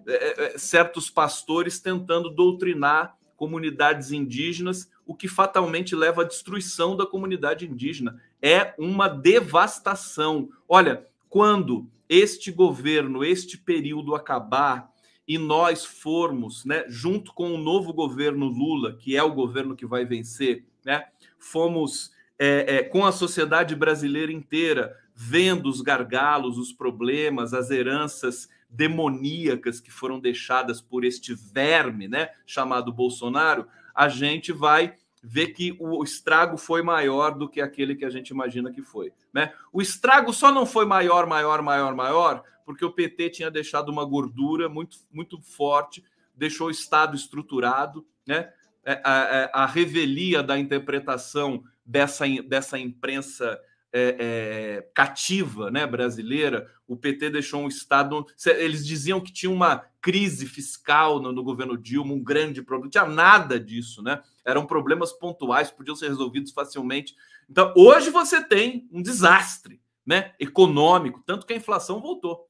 [0.07, 7.07] É, é, certos pastores tentando doutrinar comunidades indígenas, o que fatalmente leva à destruição da
[7.07, 8.21] comunidade indígena.
[8.43, 10.51] É uma devastação.
[10.69, 14.93] Olha, quando este governo, este período acabar
[15.27, 19.87] e nós formos, né, junto com o novo governo Lula, que é o governo que
[19.87, 21.07] vai vencer, né,
[21.39, 28.49] fomos é, é, com a sociedade brasileira inteira vendo os gargalos, os problemas, as heranças
[28.69, 35.77] demoníacas que foram deixadas por este verme, né, chamado Bolsonaro, a gente vai ver que
[35.79, 39.55] o estrago foi maior do que aquele que a gente imagina que foi, né?
[39.73, 44.05] O estrago só não foi maior, maior, maior, maior, porque o PT tinha deixado uma
[44.05, 48.53] gordura muito muito forte, deixou o estado estruturado, né?
[48.85, 53.59] é, a, é, a revelia da interpretação dessa, dessa imprensa
[53.97, 58.27] é, é, cativa né, brasileira, o PT deixou um Estado.
[58.45, 62.87] Eles diziam que tinha uma crise fiscal no, no, governo Dilma, um grande problema.
[62.87, 64.21] Não tinha nada disso, né?
[64.45, 67.15] Eram problemas pontuais, podiam ser resolvidos facilmente.
[67.49, 72.49] Então, hoje você tem um desastre né, econômico, tanto que a inflação voltou.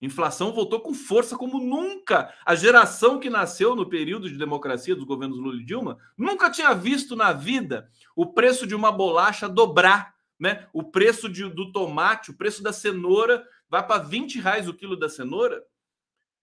[0.00, 2.32] A inflação voltou com força como nunca.
[2.44, 6.72] A geração que nasceu no período de democracia dos governos Lula e Dilma nunca tinha
[6.74, 10.66] visto na vida o preço de uma bolacha dobrar né?
[10.72, 14.96] O preço de, do tomate, o preço da cenoura vai para 20 reais o quilo
[14.96, 15.62] da cenoura.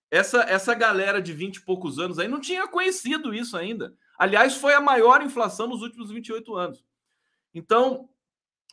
[0.09, 3.95] Essa, essa galera de 20 e poucos anos aí não tinha conhecido isso ainda.
[4.17, 6.85] Aliás, foi a maior inflação nos últimos 28 anos.
[7.53, 8.09] Então,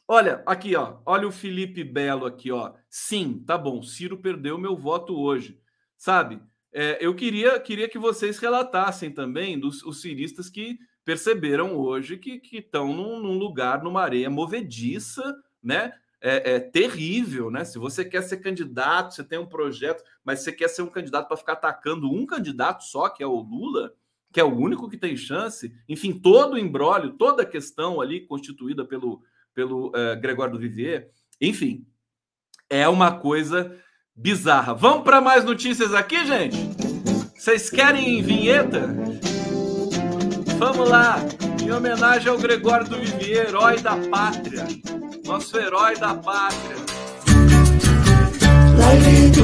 [0.07, 0.99] olha, aqui, ó.
[1.07, 2.75] Olha o Felipe Belo aqui, ó.
[2.89, 3.83] Sim, tá bom.
[3.83, 5.59] Ciro perdeu meu voto hoje.
[5.97, 6.43] Sabe?
[6.73, 10.79] É, eu queria, queria que vocês relatassem também dos os ciristas que
[11.11, 15.93] perceberam hoje que estão num, num, lugar, numa areia movediça, né?
[16.21, 17.65] É, é, terrível, né?
[17.65, 21.27] Se você quer ser candidato, você tem um projeto, mas você quer ser um candidato
[21.27, 23.93] para ficar atacando um candidato só, que é o Lula,
[24.33, 28.21] que é o único que tem chance, enfim, todo o embrólio, toda a questão ali
[28.21, 29.21] constituída pelo,
[29.53, 31.85] pelo é, Gregório do Vivier, enfim,
[32.69, 33.77] é uma coisa
[34.15, 34.75] bizarra.
[34.75, 36.57] Vamos para mais notícias aqui, gente?
[37.35, 38.95] Vocês querem vinheta?
[40.61, 41.17] Vamos lá!
[41.65, 44.67] Em homenagem ao Gregório do Vivier, herói da pátria.
[45.25, 46.77] Nosso herói da pátria.
[48.79, 49.41] Live do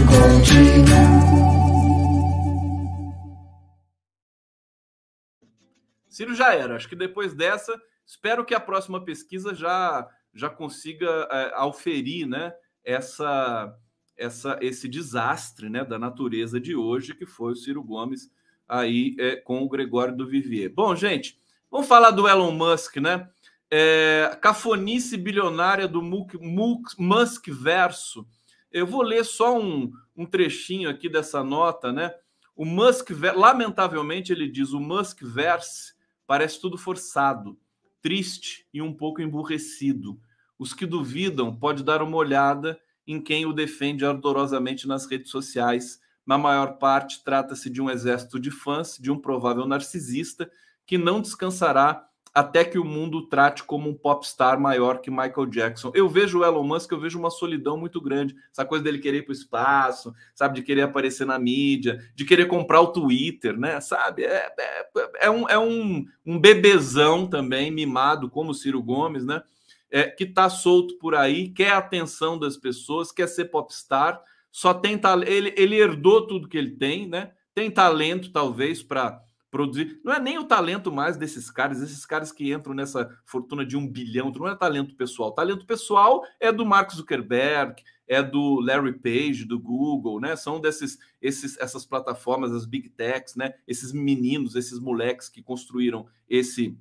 [6.10, 6.76] Ciro já era.
[6.76, 7.72] Acho que depois dessa,
[8.06, 12.52] espero que a próxima pesquisa já, já consiga é, auferir né,
[12.84, 13.74] essa,
[14.18, 18.30] essa, esse desastre né, da natureza de hoje, que foi o Ciro Gomes
[18.68, 20.70] aí é, com o Gregório do Vivier.
[20.70, 21.38] Bom, gente,
[21.70, 23.28] vamos falar do Elon Musk, né?
[23.70, 28.26] É, cafonice bilionária do Musk verso.
[28.70, 32.14] Eu vou ler só um, um trechinho aqui dessa nota, né?
[32.54, 35.94] O Musk, lamentavelmente, ele diz: o Musk verse
[36.26, 37.58] parece tudo forçado,
[38.00, 40.18] triste e um pouco emburrecido.
[40.58, 46.00] Os que duvidam pode dar uma olhada em quem o defende ardorosamente nas redes sociais
[46.26, 50.50] na maior parte, trata-se de um exército de fãs de um provável narcisista
[50.84, 55.46] que não descansará até que o mundo o trate como um popstar maior que Michael
[55.46, 55.90] Jackson.
[55.94, 58.36] Eu vejo o Elon Musk, eu vejo uma solidão muito grande.
[58.52, 62.26] Essa coisa dele querer ir para o espaço, sabe, de querer aparecer na mídia, de
[62.26, 63.80] querer comprar o Twitter, né?
[63.80, 64.24] Sabe?
[64.24, 64.88] É, é,
[65.20, 69.42] é, um, é um, um bebezão também, mimado, como o Ciro Gomes, né?
[69.90, 74.20] É, que está solto por aí, quer a atenção das pessoas, quer ser popstar,
[74.56, 77.30] só tem ele, ele herdou tudo que ele tem, né?
[77.54, 80.00] Tem talento, talvez, para produzir.
[80.02, 83.76] Não é nem o talento mais desses caras, esses caras que entram nessa fortuna de
[83.76, 85.32] um bilhão, não é talento pessoal.
[85.32, 90.34] Talento pessoal é do Mark Zuckerberg, é do Larry Page, do Google, né?
[90.36, 93.52] São desses, esses, essas plataformas, as big techs, né?
[93.68, 96.74] Esses meninos, esses moleques que construíram esse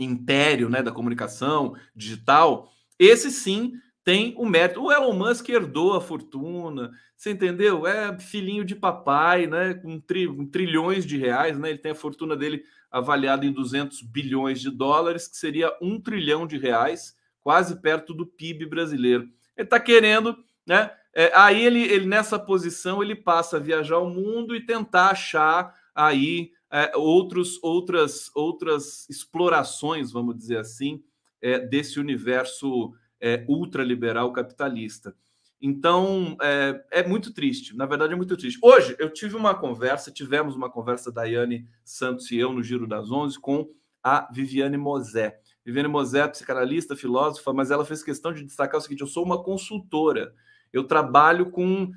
[0.00, 2.72] império, né, da comunicação digital.
[2.98, 3.74] Esse sim
[4.04, 4.82] tem o mérito.
[4.82, 7.86] O Elon Musk herdou a fortuna, você entendeu?
[7.86, 9.74] É filhinho de papai, né?
[9.74, 11.70] Com, tri, com trilhões de reais, né?
[11.70, 16.46] Ele tem a fortuna dele avaliada em 200 bilhões de dólares, que seria um trilhão
[16.46, 19.22] de reais, quase perto do PIB brasileiro.
[19.56, 20.36] Ele está querendo,
[20.66, 20.90] né?
[21.14, 25.74] É, aí ele, ele, nessa posição, ele passa a viajar o mundo e tentar achar
[25.94, 31.02] aí é, outros, outras, outras explorações, vamos dizer assim,
[31.40, 35.14] é, desse universo é, ultraliberal capitalista.
[35.60, 38.58] Então, é, é, muito triste, na verdade é muito triste.
[38.60, 43.12] Hoje, eu tive uma conversa, tivemos uma conversa, Daiane Santos e eu, no Giro das
[43.12, 43.70] Onze, com
[44.02, 45.38] a Viviane Mosé.
[45.64, 49.24] Viviane Mosé é psicanalista, filósofa, mas ela fez questão de destacar o seguinte, eu sou
[49.24, 50.34] uma consultora,
[50.72, 51.92] eu trabalho com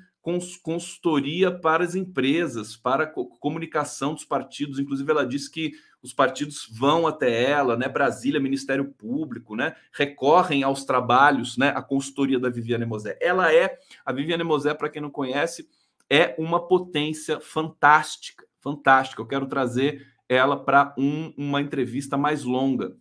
[0.62, 4.78] consultoria para as empresas, para comunicação dos partidos.
[4.78, 5.72] Inclusive, ela disse que
[6.02, 7.88] os partidos vão até ela, né?
[7.88, 9.74] Brasília, Ministério Público, né?
[9.92, 11.68] Recorrem aos trabalhos, né?
[11.68, 13.18] A consultoria da Viviane Mosé.
[13.20, 15.68] Ela é, a Viviane Mosé, para quem não conhece,
[16.10, 19.22] é uma potência fantástica, fantástica.
[19.22, 22.96] Eu quero trazer ela para um, uma entrevista mais longa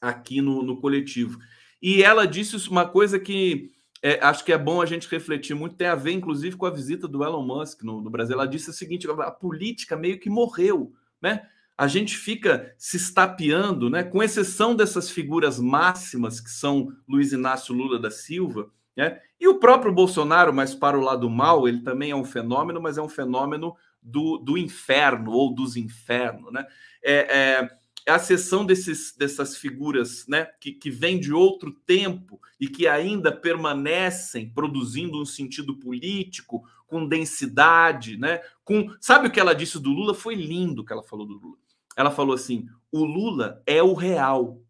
[0.00, 1.38] aqui no, no coletivo.
[1.80, 3.70] E ela disse uma coisa que
[4.02, 6.70] é, acho que é bom a gente refletir muito, tem a ver, inclusive, com a
[6.70, 8.34] visita do Elon Musk no, no, Brasil.
[8.34, 11.46] Ela disse o seguinte: a política meio que morreu, né?
[11.76, 14.02] A gente fica se estapeando, né?
[14.02, 19.20] Com exceção dessas figuras máximas que são Luiz Inácio Lula da Silva, né?
[19.38, 22.96] E o próprio Bolsonaro, mas para o lado mal, ele também é um fenômeno, mas
[22.96, 26.66] é um fenômeno do, do inferno ou dos infernos, né?
[27.02, 27.70] É, é,
[28.08, 33.30] a sessão desses, dessas figuras né, que, que vêm de outro tempo e que ainda
[33.30, 38.40] permanecem produzindo um sentido político, com densidade, né?
[38.64, 40.12] Com sabe o que ela disse do Lula?
[40.12, 41.56] Foi lindo o que ela falou do Lula.
[41.96, 44.60] Ela falou assim: o Lula é o real.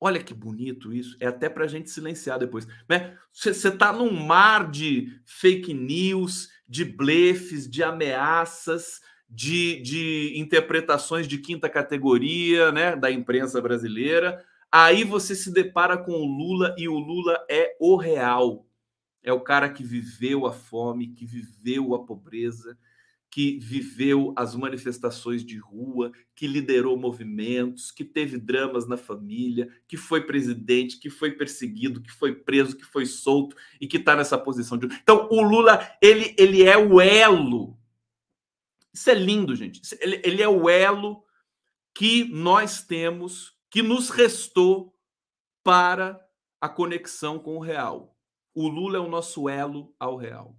[0.00, 1.16] Olha que bonito isso.
[1.20, 2.66] É até para a gente silenciar depois.
[2.88, 3.16] Né?
[3.32, 11.38] Você está num mar de fake news, de blefes, de ameaças, de, de interpretações de
[11.38, 14.44] quinta categoria né, da imprensa brasileira.
[14.70, 18.66] Aí você se depara com o Lula e o Lula é o real.
[19.22, 22.78] É o cara que viveu a fome, que viveu a pobreza,
[23.30, 29.96] que viveu as manifestações de rua, que liderou movimentos, que teve dramas na família, que
[29.96, 34.38] foi presidente, que foi perseguido, que foi preso, que foi solto e que está nessa
[34.38, 34.86] posição de.
[34.86, 37.77] Então, o Lula, ele, ele é o elo.
[38.98, 39.80] Isso é lindo, gente.
[40.00, 41.22] Ele, ele é o elo
[41.94, 44.92] que nós temos, que nos restou
[45.62, 46.20] para
[46.60, 48.16] a conexão com o real.
[48.52, 50.58] O Lula é o nosso elo ao real.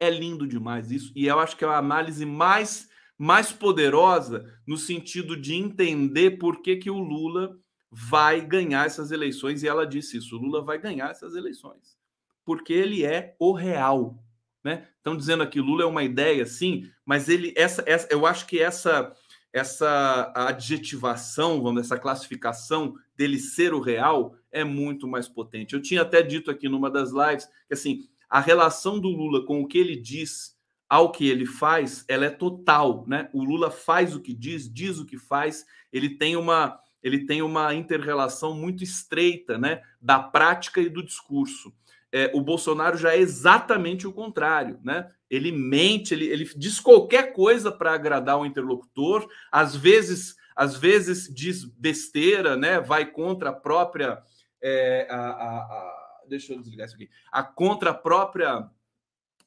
[0.00, 4.78] É lindo demais isso, e eu acho que é a análise mais, mais poderosa no
[4.78, 7.58] sentido de entender por que, que o Lula
[7.90, 11.98] vai ganhar essas eleições, e ela disse isso: o Lula vai ganhar essas eleições,
[12.42, 14.22] porque ele é o real.
[14.66, 14.84] Né?
[14.96, 18.58] Estão dizendo aqui Lula é uma ideia, sim, mas ele essa, essa eu acho que
[18.60, 19.12] essa
[19.52, 25.72] essa adjetivação, vamos essa classificação dele ser o real é muito mais potente.
[25.72, 29.62] Eu tinha até dito aqui numa das lives que assim, a relação do Lula com
[29.62, 30.56] o que ele diz
[30.88, 33.30] ao que ele faz, ela é total, né?
[33.32, 37.40] O Lula faz o que diz, diz o que faz, ele tem uma ele tem
[37.40, 41.72] uma interrelação muito estreita, né, da prática e do discurso.
[42.16, 45.10] É, o Bolsonaro já é exatamente o contrário, né?
[45.28, 51.28] Ele mente, ele, ele diz qualquer coisa para agradar o interlocutor, às vezes, às vezes
[51.34, 52.80] diz besteira, né?
[52.80, 54.22] Vai contra a própria
[54.62, 57.08] é, a, a, a deixa eu desligar isso aqui.
[57.30, 58.68] A contra a própria.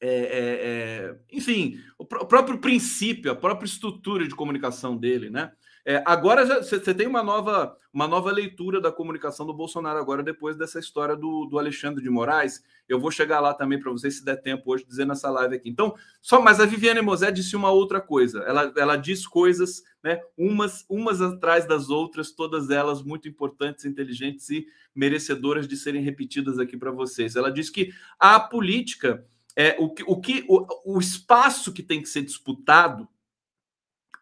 [0.02, 5.30] É, é, é, enfim, o, pr o, próprio princípio, a própria estrutura de comunicação dele,
[5.30, 5.52] né?
[5.90, 10.56] É, agora você tem uma nova, uma nova leitura da comunicação do Bolsonaro agora, depois
[10.56, 12.64] dessa história do, do Alexandre de Moraes.
[12.88, 15.68] Eu vou chegar lá também para vocês, se der tempo hoje, dizer nessa live aqui.
[15.68, 18.38] Então, só, mas a Viviane Mosé disse uma outra coisa.
[18.44, 24.48] Ela, ela diz coisas, né, umas, umas atrás das outras, todas elas muito importantes, inteligentes
[24.52, 27.36] e merecedoras de serem repetidas aqui para vocês.
[27.36, 29.26] Ela diz que a política
[29.56, 33.10] é o que, o, que o, o espaço que tem que ser disputado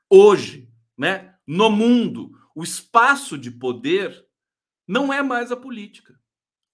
[0.10, 1.34] hoje, né?
[1.48, 4.26] No mundo, o espaço de poder
[4.88, 6.20] não é mais a política.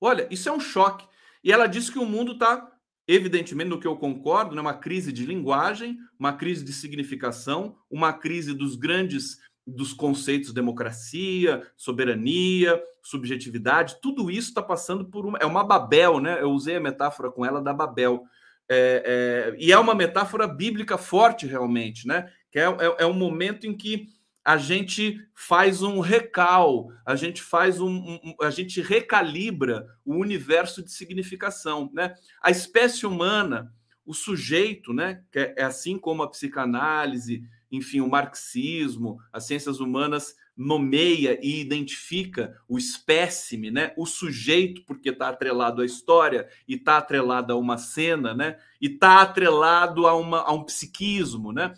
[0.01, 1.07] Olha, isso é um choque.
[1.43, 2.71] E ela disse que o mundo está,
[3.07, 8.11] evidentemente, no que eu concordo, né, uma crise de linguagem, uma crise de significação, uma
[8.11, 15.37] crise dos grandes dos conceitos democracia, soberania, subjetividade, tudo isso está passando por uma.
[15.39, 16.41] É uma Babel, né?
[16.41, 18.23] Eu usei a metáfora com ela da Babel.
[18.69, 22.29] É, é, e é uma metáfora bíblica forte, realmente, né?
[22.51, 24.07] Que é, é, é um momento em que
[24.43, 30.83] a gente faz um recal, a gente faz um, um, a gente recalibra o universo
[30.83, 32.13] de significação, né?
[32.41, 33.73] A espécie humana,
[34.05, 35.23] o sujeito, né?
[35.31, 41.59] Que é, é assim como a psicanálise, enfim, o marxismo, as ciências humanas nomeia e
[41.59, 43.93] identifica o espécime, né?
[43.97, 48.57] O sujeito, porque está atrelado à história e está atrelado a uma cena, né?
[48.79, 51.73] E está atrelado a, uma, a um psiquismo, né?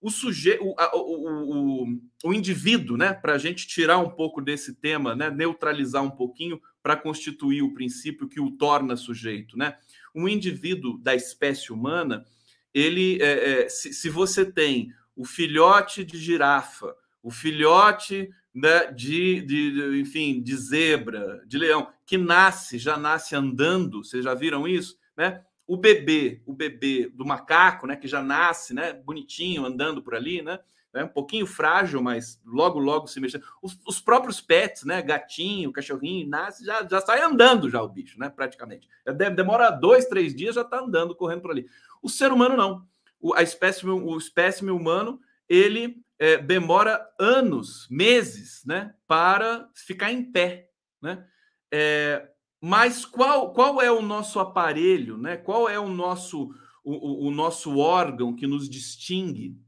[0.00, 1.86] O sujeito, o, o,
[2.24, 6.60] o, indivíduo, né, para a gente tirar um pouco desse tema, né, neutralizar um pouquinho
[6.82, 9.76] para constituir o princípio que o torna sujeito, né?
[10.14, 12.24] Um indivíduo da espécie humana,
[12.72, 19.42] ele, é, é, se, se, você tem o filhote de girafa, o filhote né, de,
[19.42, 24.66] de, de, enfim, de zebra, de leão, que nasce, já nasce andando, vocês já viram
[24.66, 25.42] isso, né?
[25.68, 30.40] O bebê, o bebê do macaco, né, que já nasce, né, bonitinho, andando por ali,
[30.40, 30.58] né,
[30.94, 33.38] né um pouquinho frágil, mas logo, logo se mexe.
[33.60, 38.18] Os, os, próprios pets, né, gatinho, cachorrinho, nasce, já, já sai andando já o bicho,
[38.18, 38.88] né, praticamente.
[39.36, 41.66] Demora dois, três dias, já está andando, correndo por ali.
[42.02, 42.86] O ser humano não.
[43.20, 50.32] O, a espécie, o espécime humano, ele é, demora anos, meses, né, para ficar em
[50.32, 50.70] pé,
[51.02, 51.26] né.
[51.70, 52.26] É,
[52.60, 55.36] mas qual, qual é o nosso aparelho, né?
[55.36, 59.60] Qual é o nosso o, o, nosso órgão que nos distingue,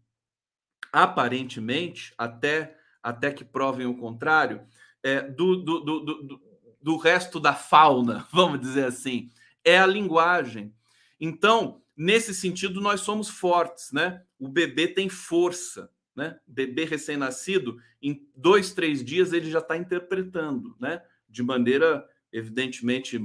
[0.91, 4.63] aparentemente, até até que provem o contrário,
[5.03, 6.43] é, do, do, do, do,
[6.83, 9.31] do resto da fauna, vamos dizer assim,
[9.65, 10.75] é a linguagem.
[11.19, 14.23] Então, nesse sentido, nós somos fortes, né?
[14.39, 16.39] O bebê tem força, né?
[16.47, 21.03] Bebê recém-nascido, em dois, três dias ele já está interpretando, né?
[21.29, 23.19] De maneira, evidentemente,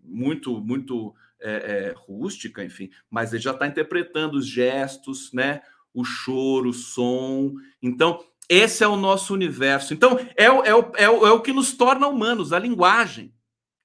[0.00, 5.62] muito, muito é, é, rústica, enfim, mas ele já está interpretando os gestos, né?
[5.94, 7.54] O choro, o som.
[7.82, 9.92] Então, esse é o nosso universo.
[9.92, 13.34] Então, é o, é o, é o, é o que nos torna humanos, a linguagem,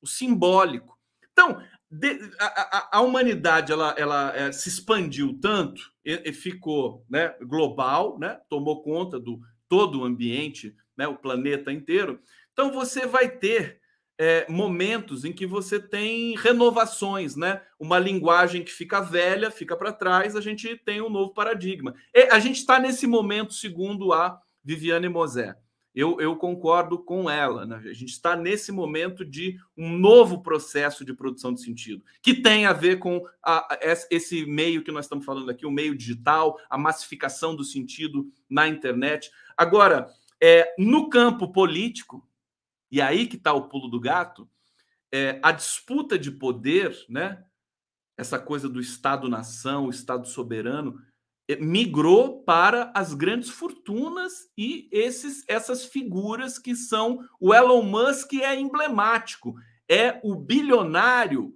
[0.01, 0.97] o simbólico.
[1.32, 7.05] Então, de, a, a, a, humanidade ela, ela é, se expandiu tanto e, e, ficou
[7.09, 12.20] né, global, né, tomou conta do todo o ambiente, né, o planeta inteiro.
[12.51, 13.80] Então, você vai ter
[14.18, 17.61] é, momentos em que você tem renovações, né?
[17.80, 21.95] Uma linguagem que fica velha, fica para trás, a gente tem um novo paradigma.
[22.14, 25.55] E a gente está nesse momento, segundo a Viviane Mosé.
[25.95, 27.66] Eu, eu concordo com ela.
[27.66, 27.76] Né?
[27.76, 32.66] A gente está nesse momento de um novo processo de produção de sentido, que tem
[32.66, 36.57] a ver com a, a, esse meio que nós estamos falando aqui, o meio digital,
[36.70, 39.30] a massificação do sentido na internet.
[39.55, 40.07] Agora,
[40.41, 42.28] é, no campo político,
[42.93, 44.47] e aí que está o pulo do gato,
[45.11, 47.43] é, a disputa de poder, né?
[48.15, 51.01] Essa coisa do Estado-nação, o Estado soberano,
[51.49, 58.33] é, migrou para as grandes fortunas e esses, essas figuras que são o Elon Musk
[58.33, 59.55] é emblemático,
[59.89, 61.51] é o bilionário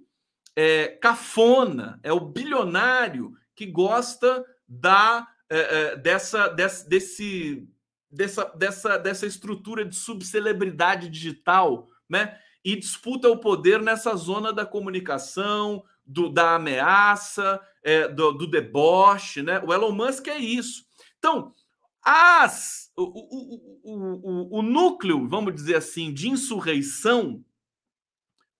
[0.56, 7.68] é, cafona, é o bilionário que gosta da é, é dessa, desse, desse
[8.10, 12.38] dessa, dessa, dessa estrutura de subcelebridade digital, né?
[12.64, 19.42] E disputa o poder nessa zona da comunicação, do, da ameaça, é, do, do, deboche,
[19.42, 19.60] né?
[19.60, 20.86] O Elon Musk é isso.
[21.18, 21.54] Então,
[22.02, 27.44] as, o, o, o, o, núcleo, vamos dizer assim, de insurreição,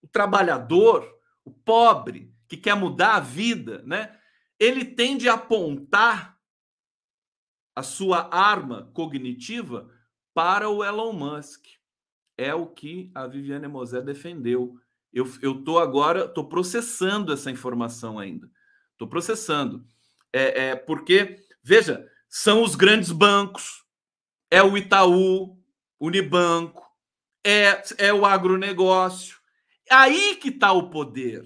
[0.03, 1.09] o trabalhador,
[1.45, 4.15] o pobre, que quer mudar a vida, né?
[4.59, 6.38] Ele tende a apontar
[7.79, 9.89] a sua arma cognitiva
[10.35, 11.65] para o Elon Musk.
[12.37, 14.77] É o que a Viviane Mosé defendeu.
[15.13, 18.51] Eu estou agora, estou processando essa informação ainda.
[18.91, 19.87] Estou processando.
[20.33, 23.85] É, é, porque, veja, são os grandes bancos,
[24.51, 25.57] é o Itaú,
[26.01, 26.85] Unibanco,
[27.47, 29.39] é, é o agronegócio.
[29.89, 31.45] Aí que está o poder,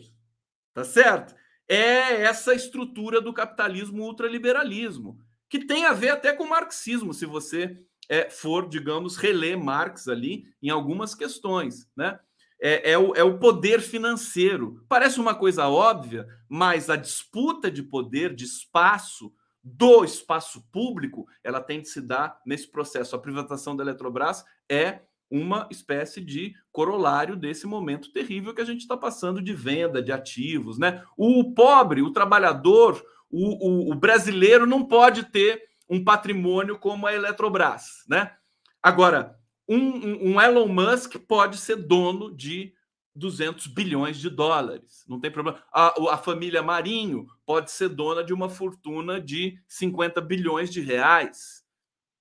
[0.72, 1.34] tá certo?
[1.68, 5.20] É essa estrutura do capitalismo ultraliberalismo
[5.52, 7.76] que tem a ver até com o marxismo, se você
[8.08, 12.18] é, for, digamos, reler Marx ali em algumas questões, né?
[12.58, 14.82] É, é, o, é o poder financeiro.
[14.88, 19.30] Parece uma coisa óbvia, mas a disputa de poder, de espaço,
[19.62, 23.14] do espaço público, ela tem de se dar nesse processo.
[23.14, 25.00] A privatização da Eletrobras é
[25.30, 30.12] uma espécie de corolário desse momento terrível que a gente está passando de venda de
[30.12, 31.04] ativos, né?
[31.14, 37.14] O pobre, o trabalhador, o, o, o brasileiro não pode ter um patrimônio como a
[37.14, 38.36] Eletrobras, né?
[38.82, 42.74] Agora, um, um, Elon Musk pode ser dono de
[43.14, 45.62] 200 bilhões de dólares, não tem problema.
[45.72, 51.62] A, a, família Marinho pode ser dona de uma fortuna de 50 bilhões de reais,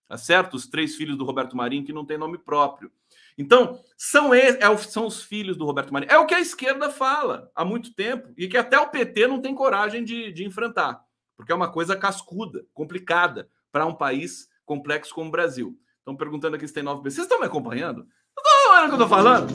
[0.07, 0.55] tá certo?
[0.55, 2.91] Os três filhos do Roberto Marinho que não tem nome próprio.
[3.37, 6.11] Então, são, é, são os filhos do Roberto Marinho.
[6.11, 9.41] É o que a esquerda fala há muito tempo e que até o PT não
[9.41, 11.01] tem coragem de, de enfrentar,
[11.37, 15.77] porque é uma coisa cascuda, complicada para um país complexo como o Brasil.
[15.99, 17.15] Estão perguntando aqui se tem nove pessoas.
[17.15, 18.07] Vocês estão me acompanhando?
[18.37, 19.47] Estão ouvindo o que eu estou falando?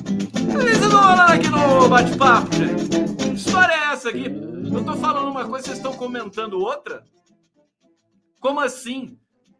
[0.53, 3.17] Vocês estão falando aqui no bate-papo, gente?
[3.17, 4.27] Que história é essa aqui?
[4.27, 7.05] Eu estou falando uma coisa, vocês estão comentando outra?
[8.41, 9.19] Como assim?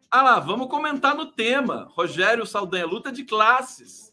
[0.09, 1.89] Ah lá, vamos comentar no tema.
[1.91, 4.06] Rogério Saldanha, luta de classes.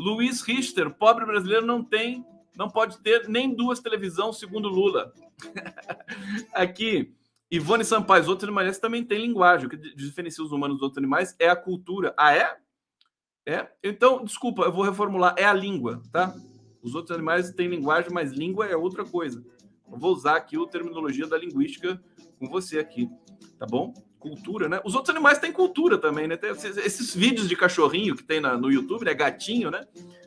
[0.00, 2.24] Luiz Richter, pobre brasileiro não tem,
[2.56, 5.12] não pode ter nem duas televisões, segundo Lula.
[6.54, 7.14] Aqui,
[7.50, 9.66] Ivone Sampaio, os outros animais também têm linguagem.
[9.66, 12.14] O que diferencia os humanos dos outros animais é a cultura.
[12.16, 12.56] Ah, é?
[13.46, 13.70] É?
[13.84, 15.34] Então, desculpa, eu vou reformular.
[15.36, 16.34] É a língua, tá?
[16.82, 19.44] Os outros animais têm linguagem, mas língua é outra coisa.
[19.92, 22.02] Eu vou usar aqui a terminologia da linguística
[22.38, 23.06] com você aqui,
[23.58, 23.92] tá bom?
[24.20, 24.80] Cultura, né?
[24.84, 26.36] Os outros animais têm cultura também, né?
[26.36, 29.14] Tem esses, esses vídeos de cachorrinho que tem na, no YouTube, né?
[29.14, 29.84] Gatinho, né?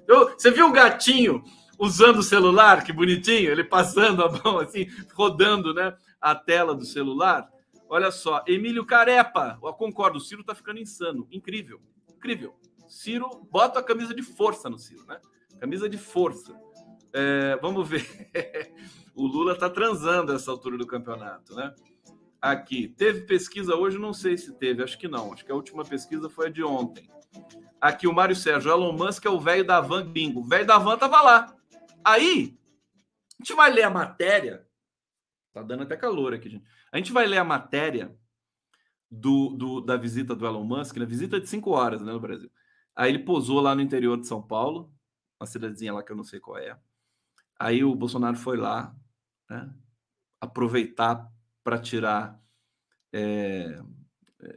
[0.08, 1.44] Eu, você viu o gatinho
[1.80, 2.84] usando o celular?
[2.84, 5.96] Que bonitinho, ele passando a mão assim, rodando, né?
[6.20, 7.48] A tela do celular.
[7.88, 11.28] Olha só, Emílio Carepa, eu concordo, o Ciro tá ficando insano.
[11.32, 11.80] Incrível,
[12.10, 12.56] incrível.
[12.88, 15.20] Ciro, bota a camisa de força no Ciro, né?
[15.60, 16.54] Camisa de força.
[17.14, 18.04] É, vamos ver.
[19.14, 21.74] o Lula tá transando essa altura do campeonato, né?
[22.44, 23.98] Aqui, teve pesquisa hoje?
[23.98, 25.32] Não sei se teve, acho que não.
[25.32, 27.10] Acho que a última pesquisa foi a de ontem.
[27.80, 30.42] Aqui, o Mário Sérgio, Elon Musk é o velho da van bingo.
[30.42, 31.56] O velho da van tava lá.
[32.04, 32.60] Aí,
[33.40, 34.68] a gente vai ler a matéria.
[35.54, 36.66] Tá dando até calor aqui, gente.
[36.92, 38.14] A gente vai ler a matéria
[39.10, 41.06] do, do, da visita do Elon Musk, né?
[41.06, 42.52] Visita de cinco horas né, no Brasil.
[42.94, 44.94] Aí ele posou lá no interior de São Paulo,
[45.40, 46.78] uma cidadezinha lá que eu não sei qual é.
[47.58, 48.94] Aí o Bolsonaro foi lá,
[49.50, 49.74] né,
[50.42, 51.32] aproveitar
[51.64, 52.40] para tirar
[53.12, 53.80] é,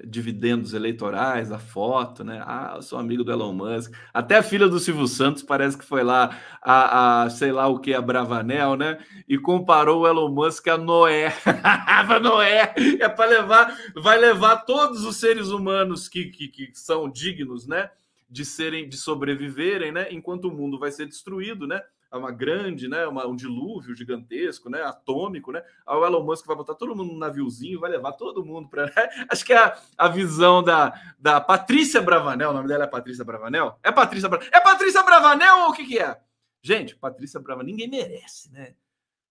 [0.07, 2.42] dividendos eleitorais, a foto, né?
[2.44, 3.92] Ah, eu sou amigo do Elon Musk.
[4.12, 7.78] Até a filha do Silvio Santos parece que foi lá a, a sei lá o
[7.78, 8.98] que, a Bravanel, né?
[9.28, 11.32] E comparou o Elon Musk a Noé.
[11.62, 17.09] a Noé é para levar, vai levar todos os seres humanos que, que, que são
[17.09, 17.90] dignos, né?
[18.28, 20.09] De serem, de sobreviverem, né?
[20.11, 21.80] Enquanto o mundo vai ser destruído, né?
[22.12, 25.62] Uma grande, né, uma, um dilúvio gigantesco, né, atômico, né?
[25.86, 28.90] O Elon Musk vai botar todo mundo num naviozinho, vai levar todo mundo para.
[29.30, 33.24] Acho que é a, a visão da, da Patrícia Bravanel, o nome dela é Patrícia
[33.24, 33.78] Bravanel?
[33.82, 34.52] É Patrícia Bravanel.
[34.54, 36.20] É Patrícia Bravanel ou o que que é?
[36.62, 38.74] Gente, Patrícia Bravanel, ninguém merece, né?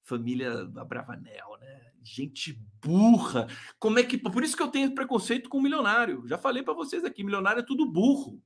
[0.03, 1.82] Família da Bravanel, né?
[2.03, 3.47] Gente burra.
[3.80, 4.17] Como é que.
[4.17, 6.23] Por isso que eu tenho preconceito com milionário.
[6.28, 8.39] Já falei para vocês aqui, milionário é tudo burro.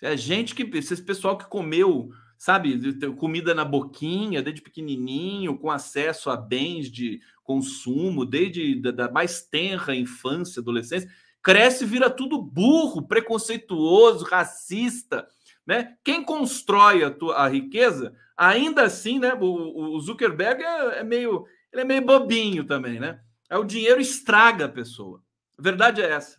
[0.00, 0.62] É gente que.
[0.62, 2.12] Esse pessoal que comeu
[2.44, 2.78] sabe,
[3.16, 9.40] comida na boquinha, desde pequenininho, com acesso a bens de consumo, desde da, da mais
[9.40, 11.10] tenra infância, adolescência,
[11.42, 15.26] cresce e vira tudo burro, preconceituoso, racista,
[15.66, 15.96] né?
[16.04, 19.32] Quem constrói a, tua, a riqueza, ainda assim, né?
[19.32, 23.22] O, o Zuckerberg é, é, meio, ele é meio bobinho também, né?
[23.48, 25.22] É o dinheiro estraga a pessoa.
[25.58, 26.38] A verdade é essa.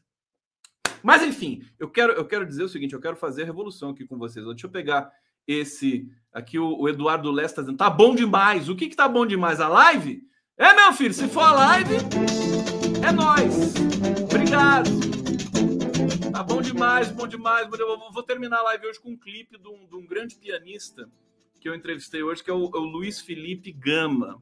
[1.02, 4.20] Mas enfim, eu quero, eu quero dizer o seguinte: eu quero fazer revolução aqui com
[4.20, 4.46] vocês.
[4.46, 5.12] Deixa eu pegar
[5.48, 6.08] esse.
[6.34, 8.70] Aqui o, o Eduardo Lessa está dizendo: tá bom demais.
[8.70, 9.60] O que que tá bom demais?
[9.60, 10.22] A live?
[10.58, 11.96] É, meu filho, se for a live,
[13.06, 13.74] é nós.
[14.24, 14.90] Obrigado.
[16.32, 17.68] Tá bom demais, bom demais.
[17.80, 21.10] Eu vou terminar a live hoje com um clipe de um, de um grande pianista
[21.60, 24.42] que eu entrevistei hoje, que é o, é o Luiz Felipe Gama.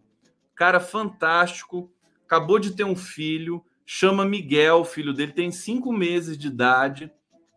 [0.55, 1.91] Cara fantástico,
[2.25, 7.11] acabou de ter um filho, chama Miguel, o filho dele tem cinco meses de idade,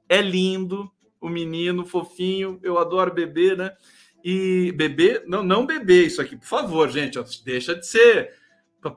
[0.08, 0.90] é lindo,
[1.20, 3.76] o menino fofinho, eu adoro bebê, né?
[4.24, 8.34] E bebê, não, não beber isso aqui, por favor, gente, deixa de ser.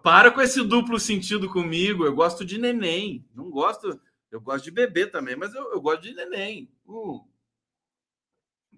[0.04, 2.06] Para com esse duplo sentido comigo.
[2.06, 4.00] Eu gosto de neném, não gosto.
[4.32, 6.72] Eu gosto de bebê também, mas eu, eu gosto de neném.
[6.88, 7.22] Hum.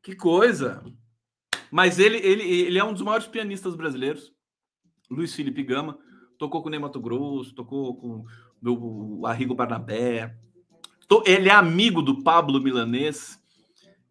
[0.01, 0.83] Que coisa!
[1.69, 4.33] Mas ele, ele, ele é um dos maiores pianistas brasileiros,
[5.09, 5.97] Luiz Felipe Gama.
[6.37, 8.25] Tocou com o Ney Mato Grosso, tocou com
[8.63, 10.35] o Arrigo Barnabé.
[11.25, 13.41] Ele é amigo do Pablo Milanês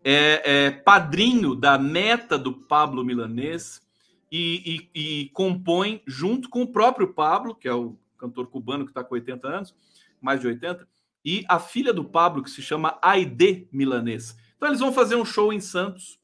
[0.04, 3.82] é, é padrinho da neta do Pablo Milanês
[4.30, 8.90] e, e, e, compõe junto com o próprio Pablo, que é o cantor cubano que
[8.90, 9.74] está com 80 anos,
[10.20, 10.86] mais de 80,
[11.24, 14.36] e a filha do Pablo, que se chama Aide Milanês.
[14.56, 16.18] Então eles vão fazer um show em Santos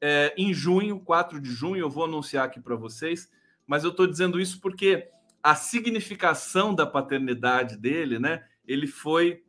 [0.00, 3.28] é, em junho, 4 de junho, eu vou anunciar aqui para vocês,
[3.66, 5.08] mas eu estou dizendo isso porque
[5.42, 8.44] a significação da paternidade dele, né?
[8.66, 9.42] Ele foi,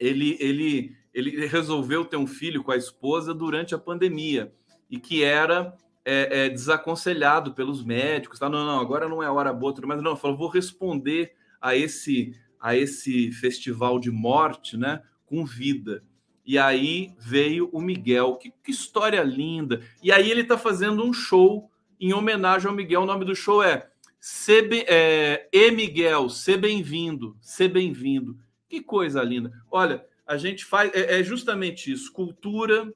[0.00, 4.52] ele, ele ele resolveu ter um filho com a esposa durante a pandemia
[4.88, 8.38] e que era é, é, desaconselhado pelos médicos.
[8.38, 8.48] Tá?
[8.48, 12.76] Não, não, agora não é hora boa, mas não, falou, vou responder a esse a
[12.76, 16.04] esse festival de morte, né, com vida.
[16.44, 19.80] E aí veio o Miguel, que, que história linda.
[20.02, 23.00] E aí ele está fazendo um show em homenagem ao Miguel.
[23.00, 23.88] O nome do show é,
[24.18, 28.36] Se, é E Miguel, se bem-vindo, se bem-vindo.
[28.70, 29.52] Que coisa linda.
[29.68, 32.90] Olha, a gente faz é, é justamente isso, cultura.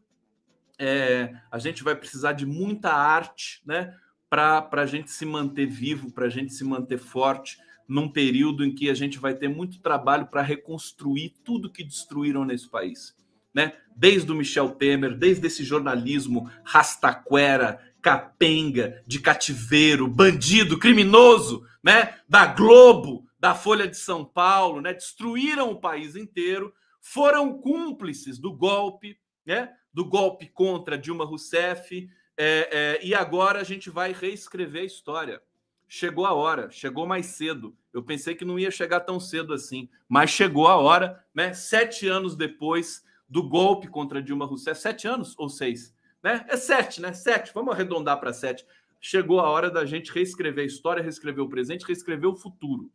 [0.78, 3.94] É, a gente vai precisar de muita arte, né,
[4.30, 7.58] para a gente se manter vivo, para a gente se manter forte
[7.88, 12.44] num período em que a gente vai ter muito trabalho para reconstruir tudo que destruíram
[12.44, 13.14] nesse país,
[13.52, 13.74] né?
[13.94, 22.14] Desde o Michel Temer, desde esse jornalismo rastaquera, capenga, de cativeiro, bandido, criminoso, né?
[22.28, 24.94] Da Globo, da Folha de São Paulo, né?
[24.94, 29.70] Destruíram o país inteiro foram cúmplices do golpe, né?
[29.92, 32.08] Do golpe contra Dilma Rousseff.
[32.38, 35.42] É, é, e agora a gente vai reescrever a história.
[35.86, 37.76] Chegou a hora, chegou mais cedo.
[37.92, 41.52] Eu pensei que não ia chegar tão cedo assim, mas chegou a hora, né?
[41.52, 46.46] Sete anos depois do golpe contra Dilma Rousseff, sete anos ou seis, né?
[46.48, 47.12] É sete, né?
[47.12, 47.52] Sete.
[47.52, 48.64] Vamos arredondar para sete.
[48.98, 52.90] Chegou a hora da gente reescrever a história, reescrever o presente, reescrever o futuro.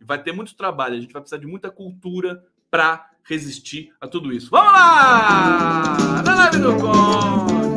[0.00, 0.96] Vai ter muito trabalho.
[0.96, 4.50] A gente vai precisar de muita cultura para resistir a tudo isso.
[4.50, 6.22] Vamos lá!
[6.24, 7.68] Na live do Conde!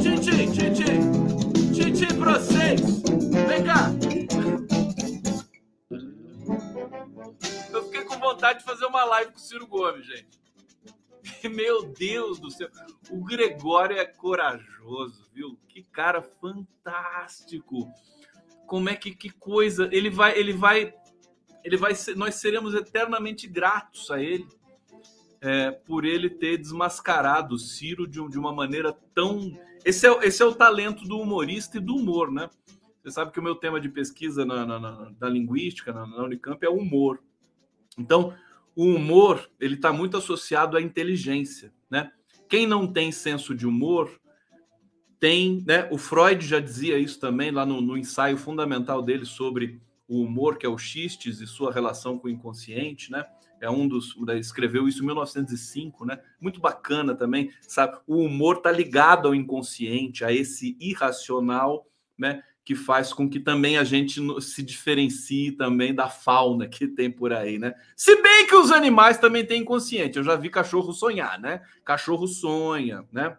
[0.00, 0.84] Titi, Titi!
[1.74, 2.80] Titi pra vocês!
[3.46, 3.90] Vem cá!
[7.72, 10.38] Eu fiquei com vontade de fazer uma live com o Ciro Gomes, gente.
[11.50, 12.68] Meu Deus do céu!
[13.10, 15.58] O Gregório é corajoso, viu?
[15.68, 17.90] Que cara fantástico!
[18.66, 19.88] Como é que que coisa?
[19.92, 20.94] Ele vai, ele vai
[21.64, 24.46] ele vai ser, nós seremos eternamente gratos a ele
[25.40, 29.56] é, por ele ter desmascarado Ciro de, de, uma maneira tão.
[29.84, 32.48] Esse é, esse é o talento do humorista e do humor, né?
[33.02, 36.24] Você sabe que o meu tema de pesquisa na, na, na, na linguística, na, na
[36.24, 37.22] Unicamp, é o humor.
[37.96, 38.34] Então,
[38.74, 42.12] o humor ele está muito associado à inteligência, né?
[42.48, 44.10] Quem não tem senso de humor
[45.20, 45.88] tem, né?
[45.90, 50.56] O Freud já dizia isso também lá no, no ensaio fundamental dele sobre o humor,
[50.56, 53.24] que é o xistes e sua relação com o inconsciente, né?
[53.60, 56.18] É um dos escreveu isso em 1905, né?
[56.40, 57.98] Muito bacana também, sabe?
[58.06, 61.86] O humor tá ligado ao inconsciente, a esse irracional,
[62.16, 62.42] né?
[62.64, 67.32] Que faz com que também a gente se diferencie também da fauna que tem por
[67.32, 67.74] aí, né?
[67.96, 70.18] Se bem que os animais também têm inconsciente.
[70.18, 71.62] Eu já vi cachorro sonhar, né?
[71.84, 73.36] Cachorro sonha, né?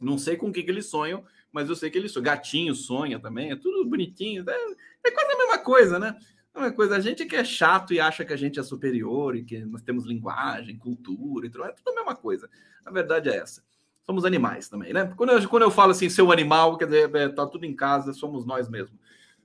[0.00, 2.24] Não sei com o que, que eles sonham, mas eu sei que eles sonham.
[2.24, 4.44] Gatinho sonha também, é tudo bonitinho.
[4.46, 4.56] É,
[5.04, 6.16] é quase a mesma coisa, né?
[6.54, 6.96] A coisa.
[6.96, 9.82] A gente que é chato e acha que a gente é superior e que nós
[9.82, 12.48] temos linguagem, cultura e tudo, é tudo a mesma coisa.
[12.84, 13.62] A verdade é essa.
[14.06, 15.12] Somos animais também, né?
[15.16, 18.12] Quando eu, quando eu falo assim, seu animal, quer dizer, é, tá tudo em casa,
[18.12, 18.98] somos nós mesmos.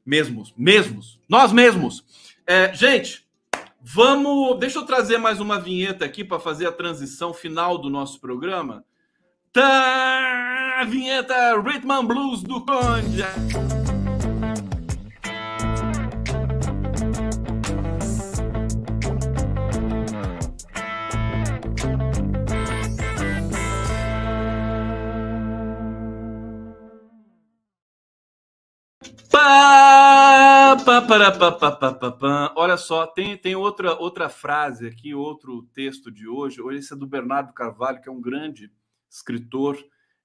[0.06, 2.04] Mesmos, mesmos, nós mesmos.
[2.46, 3.28] É, gente,
[3.82, 4.60] vamos.
[4.60, 8.84] Deixa eu trazer mais uma vinheta aqui para fazer a transição final do nosso programa.
[9.52, 13.79] Tá, vinheta Rhythm Blues do Conde.
[31.02, 35.64] Pá, pá, pá, pá, pá, pá, Olha só, tem, tem outra, outra frase aqui, outro
[35.74, 36.62] texto de hoje.
[36.62, 38.70] Hoje esse é do Bernardo Carvalho, que é um grande
[39.10, 39.78] escritor,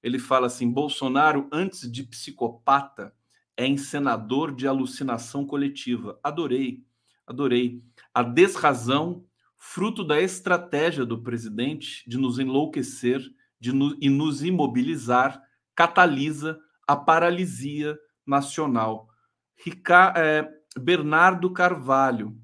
[0.03, 3.15] ele fala assim: Bolsonaro, antes de psicopata,
[3.57, 6.19] é encenador de alucinação coletiva.
[6.23, 6.83] Adorei,
[7.25, 7.81] adorei.
[8.13, 9.25] A desrazão,
[9.57, 13.23] fruto da estratégia do presidente de nos enlouquecer
[13.61, 15.41] de no, e nos imobilizar,
[15.75, 17.97] catalisa a paralisia
[18.27, 19.09] nacional.
[19.57, 22.39] Rica, é, Bernardo Carvalho.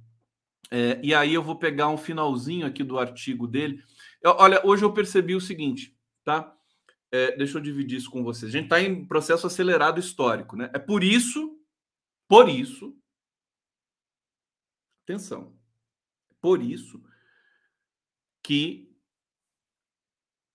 [0.70, 3.83] É, e aí eu vou pegar um finalzinho aqui do artigo dele.
[4.22, 6.57] Eu, olha, hoje eu percebi o seguinte: tá?
[7.11, 8.51] É, deixa eu dividir isso com vocês.
[8.51, 10.70] A gente está em processo acelerado histórico, né?
[10.72, 11.59] É por isso,
[12.28, 12.97] por isso,
[15.03, 15.59] atenção,
[16.41, 17.03] por isso
[18.43, 18.89] que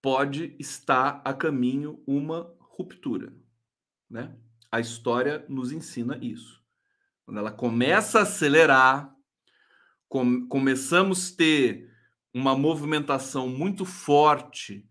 [0.01, 3.35] pode estar a caminho uma ruptura,
[4.09, 4.37] né?
[4.71, 6.64] A história nos ensina isso.
[7.25, 9.13] Quando ela começa a acelerar,
[10.07, 11.91] com, começamos a ter
[12.33, 14.87] uma movimentação muito forte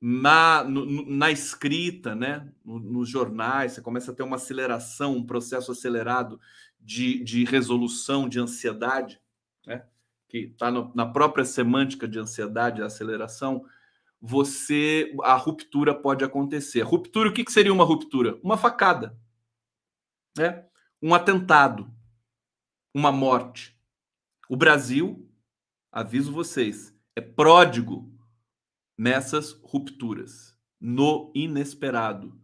[0.00, 2.52] na, no, na escrita, né?
[2.64, 6.40] nos jornais, você começa a ter uma aceleração, um processo acelerado
[6.78, 9.20] de, de resolução de ansiedade,
[9.66, 9.84] né?
[10.28, 13.64] que está na própria semântica de ansiedade, aceleração,
[14.20, 16.82] você a ruptura pode acontecer.
[16.82, 18.38] Ruptura, o que, que seria uma ruptura?
[18.42, 19.16] Uma facada,
[20.36, 20.67] né?
[21.02, 21.92] Um atentado,
[22.92, 23.78] uma morte.
[24.48, 25.30] O Brasil,
[25.92, 28.12] aviso vocês, é pródigo
[28.96, 32.40] nessas rupturas, no inesperado.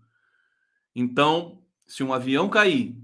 [0.94, 2.96] Então, se um avião cair,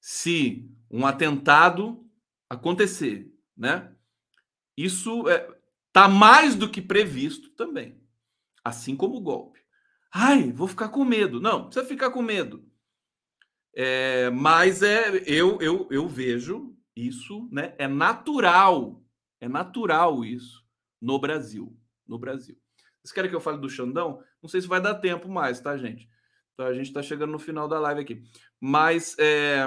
[0.00, 2.08] se um atentado
[2.48, 3.94] acontecer, né?
[4.76, 5.48] Isso é,
[5.92, 8.00] tá mais do que previsto também,
[8.64, 9.60] assim como o golpe.
[10.12, 11.40] Ai, vou ficar com medo.
[11.40, 12.70] Não, precisa ficar com medo.
[13.74, 17.74] É, mas é, eu, eu, eu vejo isso, né?
[17.78, 19.02] É natural,
[19.40, 20.62] é natural isso
[21.00, 21.76] no Brasil
[22.12, 22.56] no Brasil.
[23.02, 24.22] Vocês querem que eu fale do Xandão?
[24.40, 26.08] Não sei se vai dar tempo mais, tá, gente?
[26.52, 28.22] Então, a gente está chegando no final da live aqui.
[28.60, 29.66] Mas é,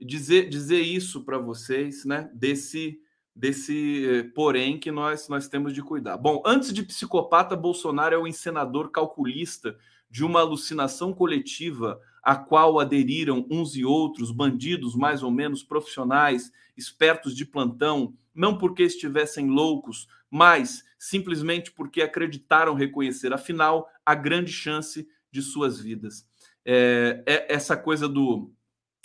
[0.00, 2.30] dizer, dizer isso para vocês, né?
[2.34, 2.98] Desse,
[3.36, 6.16] desse eh, porém que nós, nós temos de cuidar.
[6.16, 9.76] Bom, antes de psicopata, Bolsonaro é o encenador calculista
[10.10, 16.52] de uma alucinação coletiva a qual aderiram uns e outros bandidos mais ou menos profissionais,
[16.76, 24.52] espertos de plantão, não porque estivessem loucos, mas simplesmente porque acreditaram reconhecer, afinal, a grande
[24.52, 26.26] chance de suas vidas.
[26.64, 28.52] É, é essa coisa do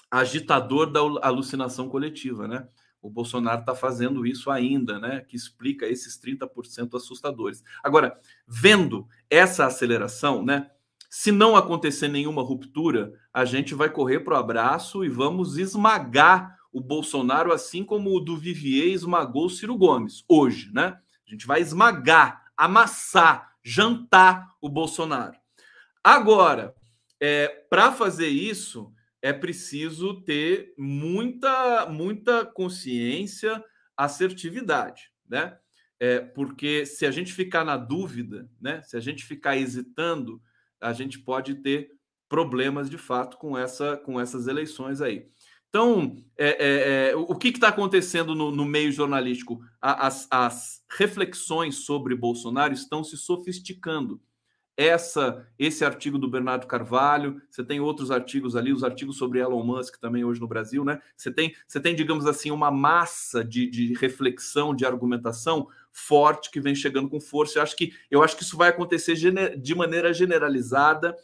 [0.09, 2.67] agitador da alucinação coletiva, né?
[3.01, 5.21] O Bolsonaro está fazendo isso ainda, né?
[5.21, 7.63] Que explica esses 30% assustadores.
[7.83, 10.69] Agora, vendo essa aceleração, né?
[11.09, 16.57] Se não acontecer nenhuma ruptura, a gente vai correr para o abraço e vamos esmagar
[16.71, 20.97] o Bolsonaro, assim como o do Vivier esmagou o Ciro Gomes, hoje, né?
[21.25, 25.37] A gente vai esmagar, amassar, jantar o Bolsonaro.
[26.03, 26.75] Agora,
[27.19, 33.63] é, para fazer isso, é preciso ter muita, muita consciência,
[33.95, 35.57] assertividade, né?
[35.99, 38.81] É, porque se a gente ficar na dúvida, né?
[38.83, 40.41] Se a gente ficar hesitando,
[40.81, 41.89] a gente pode ter
[42.29, 45.27] problemas de fato com essa com essas eleições aí.
[45.69, 49.59] Então, é, é, é o que está acontecendo no, no, meio jornalístico?
[49.81, 54.21] As, as reflexões sobre Bolsonaro estão se sofisticando
[54.77, 59.63] essa esse artigo do Bernardo Carvalho, você tem outros artigos ali, os artigos sobre Elon
[59.63, 61.01] Musk também hoje no Brasil, né?
[61.17, 66.61] Você tem, você tem digamos assim, uma massa de, de reflexão, de argumentação forte que
[66.61, 67.57] vem chegando com força.
[67.57, 71.17] Eu acho que, eu acho que isso vai acontecer de maneira generalizada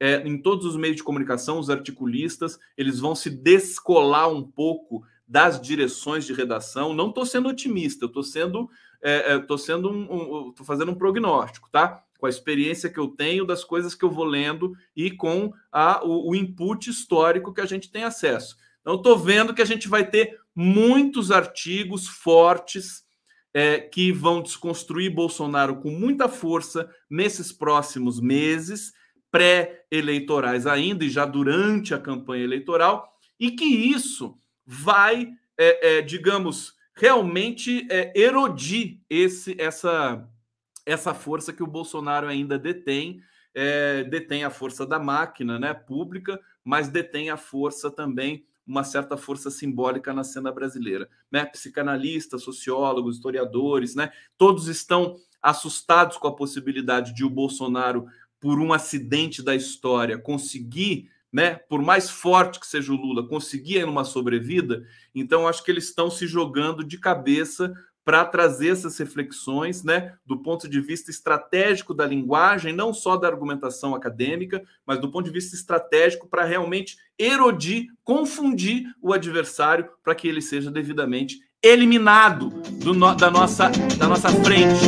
[0.00, 5.02] é, em todos os meios de comunicação, os articulistas, eles vão se descolar um pouco
[5.26, 6.92] das direções de redação.
[6.92, 8.68] Não estou sendo otimista, eu estou sendo,
[9.02, 12.04] é, é, sendo um, um, fazendo um prognóstico, tá?
[12.18, 16.04] Com a experiência que eu tenho das coisas que eu vou lendo e com a,
[16.04, 18.56] o, o input histórico que a gente tem acesso.
[18.80, 23.04] Então, estou vendo que a gente vai ter muitos artigos fortes
[23.52, 28.92] é, que vão desconstruir Bolsonaro com muita força nesses próximos meses,
[29.30, 33.10] pré-eleitorais ainda e já durante a campanha eleitoral,
[33.40, 40.26] e que isso vai, é, é, digamos, realmente é, erodir esse, essa
[40.86, 43.20] essa força que o Bolsonaro ainda detém,
[43.52, 49.16] é, detém a força da máquina né, pública, mas detém a força também, uma certa
[49.16, 51.08] força simbólica na cena brasileira.
[51.30, 51.44] Né?
[51.44, 58.06] Psicanalistas, sociólogos, historiadores, né, todos estão assustados com a possibilidade de o Bolsonaro,
[58.38, 63.84] por um acidente da história, conseguir né, por mais forte que seja o Lula, conseguir
[63.84, 67.74] uma sobrevida, então acho que eles estão se jogando de cabeça
[68.06, 73.26] para trazer essas reflexões, né, do ponto de vista estratégico da linguagem, não só da
[73.26, 80.14] argumentação acadêmica, mas do ponto de vista estratégico para realmente erodir, confundir o adversário para
[80.14, 84.86] que ele seja devidamente eliminado do no, da, nossa, da nossa frente.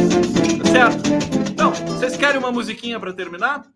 [0.62, 1.50] Tá certo?
[1.50, 3.66] Então, vocês querem uma musiquinha para terminar?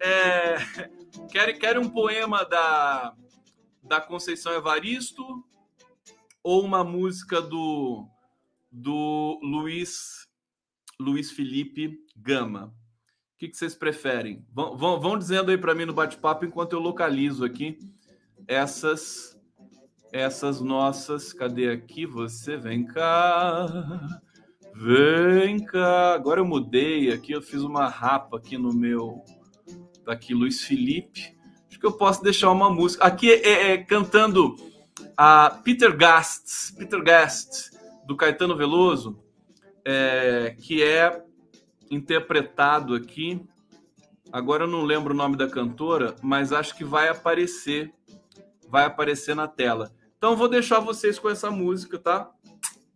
[0.00, 0.56] É,
[1.30, 3.12] querem, querem um poema da,
[3.84, 5.24] da Conceição Evaristo
[6.42, 8.08] ou uma música do
[8.70, 10.26] do Luiz,
[11.00, 12.66] Luiz Felipe Gama.
[13.34, 14.44] O que, que vocês preferem?
[14.52, 17.78] Vão, vão, vão dizendo aí para mim no bate-papo enquanto eu localizo aqui
[18.46, 19.38] essas
[20.12, 21.32] essas nossas.
[21.32, 22.06] Cadê aqui?
[22.06, 24.20] Você vem cá.
[24.74, 26.14] Vem cá.
[26.14, 29.24] Agora eu mudei aqui, eu fiz uma rapa aqui no meu.
[30.04, 31.36] Tá aqui, Luiz Felipe.
[31.68, 33.04] Acho que eu posso deixar uma música.
[33.04, 34.56] Aqui é, é, é cantando
[35.16, 36.74] a Peter Gast.
[36.76, 37.69] Peter Gast
[38.10, 39.22] do Caetano Veloso,
[39.84, 41.24] é, que é
[41.88, 43.40] interpretado aqui.
[44.32, 47.94] Agora eu não lembro o nome da cantora, mas acho que vai aparecer,
[48.68, 49.92] vai aparecer na tela.
[50.18, 52.28] Então vou deixar vocês com essa música, tá?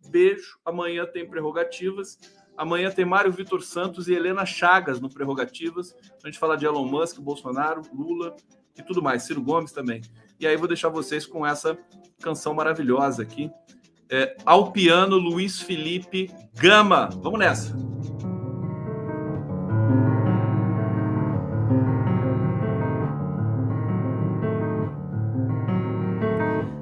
[0.09, 0.59] Beijo.
[0.65, 2.19] Amanhã tem prerrogativas.
[2.57, 5.95] Amanhã tem Mário Vitor Santos e Helena Chagas no Prerrogativas.
[6.21, 8.35] A gente falar de Elon Musk, Bolsonaro, Lula
[8.77, 9.23] e tudo mais.
[9.23, 10.01] Ciro Gomes também.
[10.37, 11.77] E aí vou deixar vocês com essa
[12.19, 13.49] canção maravilhosa aqui
[14.09, 17.09] é, ao piano Luiz Felipe Gama.
[17.21, 17.75] Vamos nessa.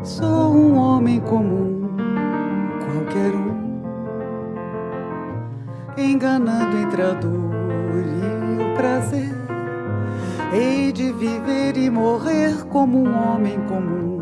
[0.03, 1.95] Sou um homem comum,
[2.84, 3.82] qualquer um,
[5.97, 9.32] enganando entre a dor e o prazer.
[10.51, 14.12] Hei de viver e morrer como um homem comum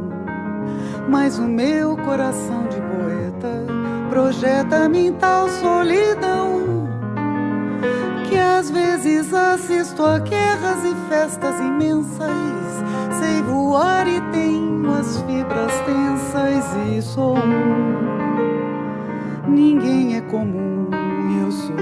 [1.10, 3.66] mas o meu coração de poeta
[4.10, 6.62] projeta-me em tal solidão
[8.32, 12.30] que às vezes assisto a guerras e festas imensas.
[13.20, 18.22] Sei voar e tenho as fibras tensas e sou um.
[19.50, 20.88] Ninguém é comum,
[21.44, 21.76] eu sou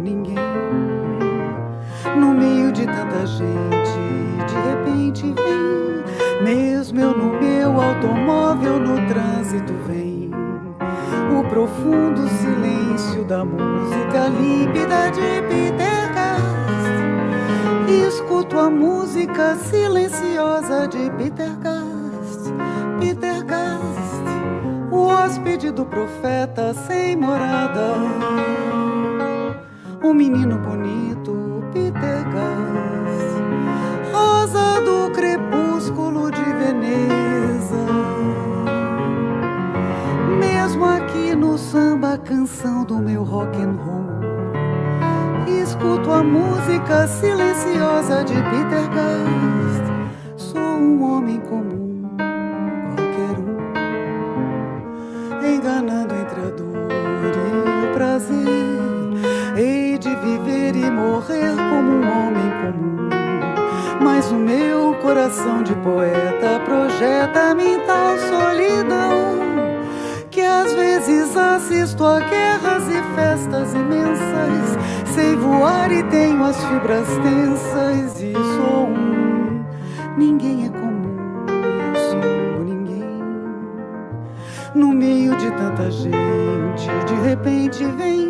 [0.00, 0.36] ninguém.
[2.16, 3.98] No meio de tanta gente,
[4.46, 5.85] de repente vem
[6.42, 10.30] mesmo eu no meu automóvel no trânsito vem
[11.38, 16.46] o profundo silêncio da música límpida de Peter Gast.
[18.06, 22.52] Escuto a música silenciosa de Peter Gast.
[22.98, 27.94] Peter Gast, o hóspede do profeta sem morada.
[30.02, 32.85] O menino bonito, Peter Gast.
[36.66, 37.86] Veneza.
[40.40, 44.06] Mesmo aqui no samba, canção do meu rock and roll.
[45.62, 49.84] Escuto a música silenciosa de Peter Gast.
[50.36, 52.02] Sou um homem comum,
[52.96, 53.58] qualquer um,
[55.46, 58.36] enganando entre a dor prazer.
[59.56, 63.05] Hei de viver e morrer como um homem comum.
[64.16, 69.36] Mas o meu coração de poeta projeta-me em tal solidão
[70.30, 74.78] que às vezes assisto a guerras e festas imensas.
[75.14, 79.62] Sei voar e tenho as fibras tensas e sou um.
[80.16, 81.18] Ninguém é comum,
[81.86, 83.22] eu sou ninguém.
[84.74, 88.25] No meio de tanta gente, de repente vem,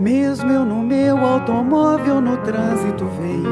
[0.00, 3.44] mesmo eu no meu automóvel no trânsito vem.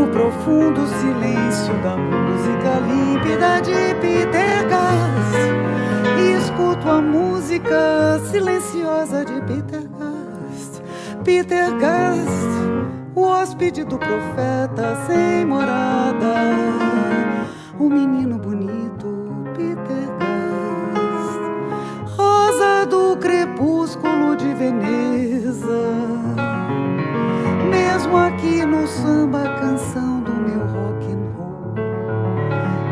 [0.00, 5.26] O profundo silêncio da música límpida de Peter Gass
[6.38, 10.82] escuto a música silenciosa de Peter Gast.
[11.24, 12.30] Peter Gast,
[13.14, 16.34] o hóspede do profeta sem morada.
[17.78, 18.95] O menino bonito,
[23.26, 25.82] crepúsculo de Veneza.
[27.68, 31.74] Mesmo aqui no samba, canção do meu rock and roll.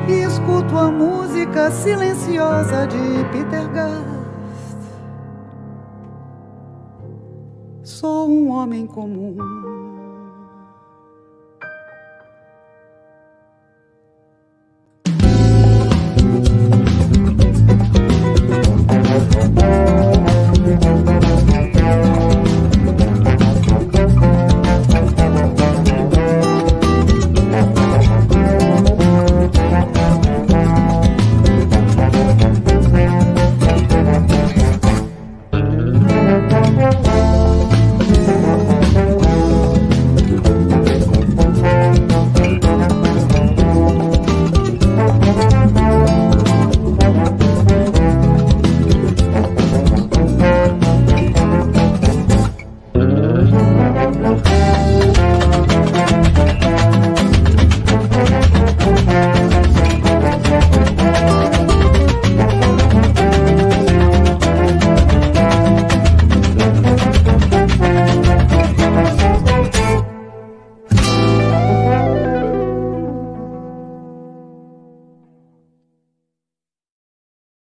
[0.08, 4.78] Escuto a música silenciosa de Peter Gast.
[7.84, 9.36] Sou um homem comum.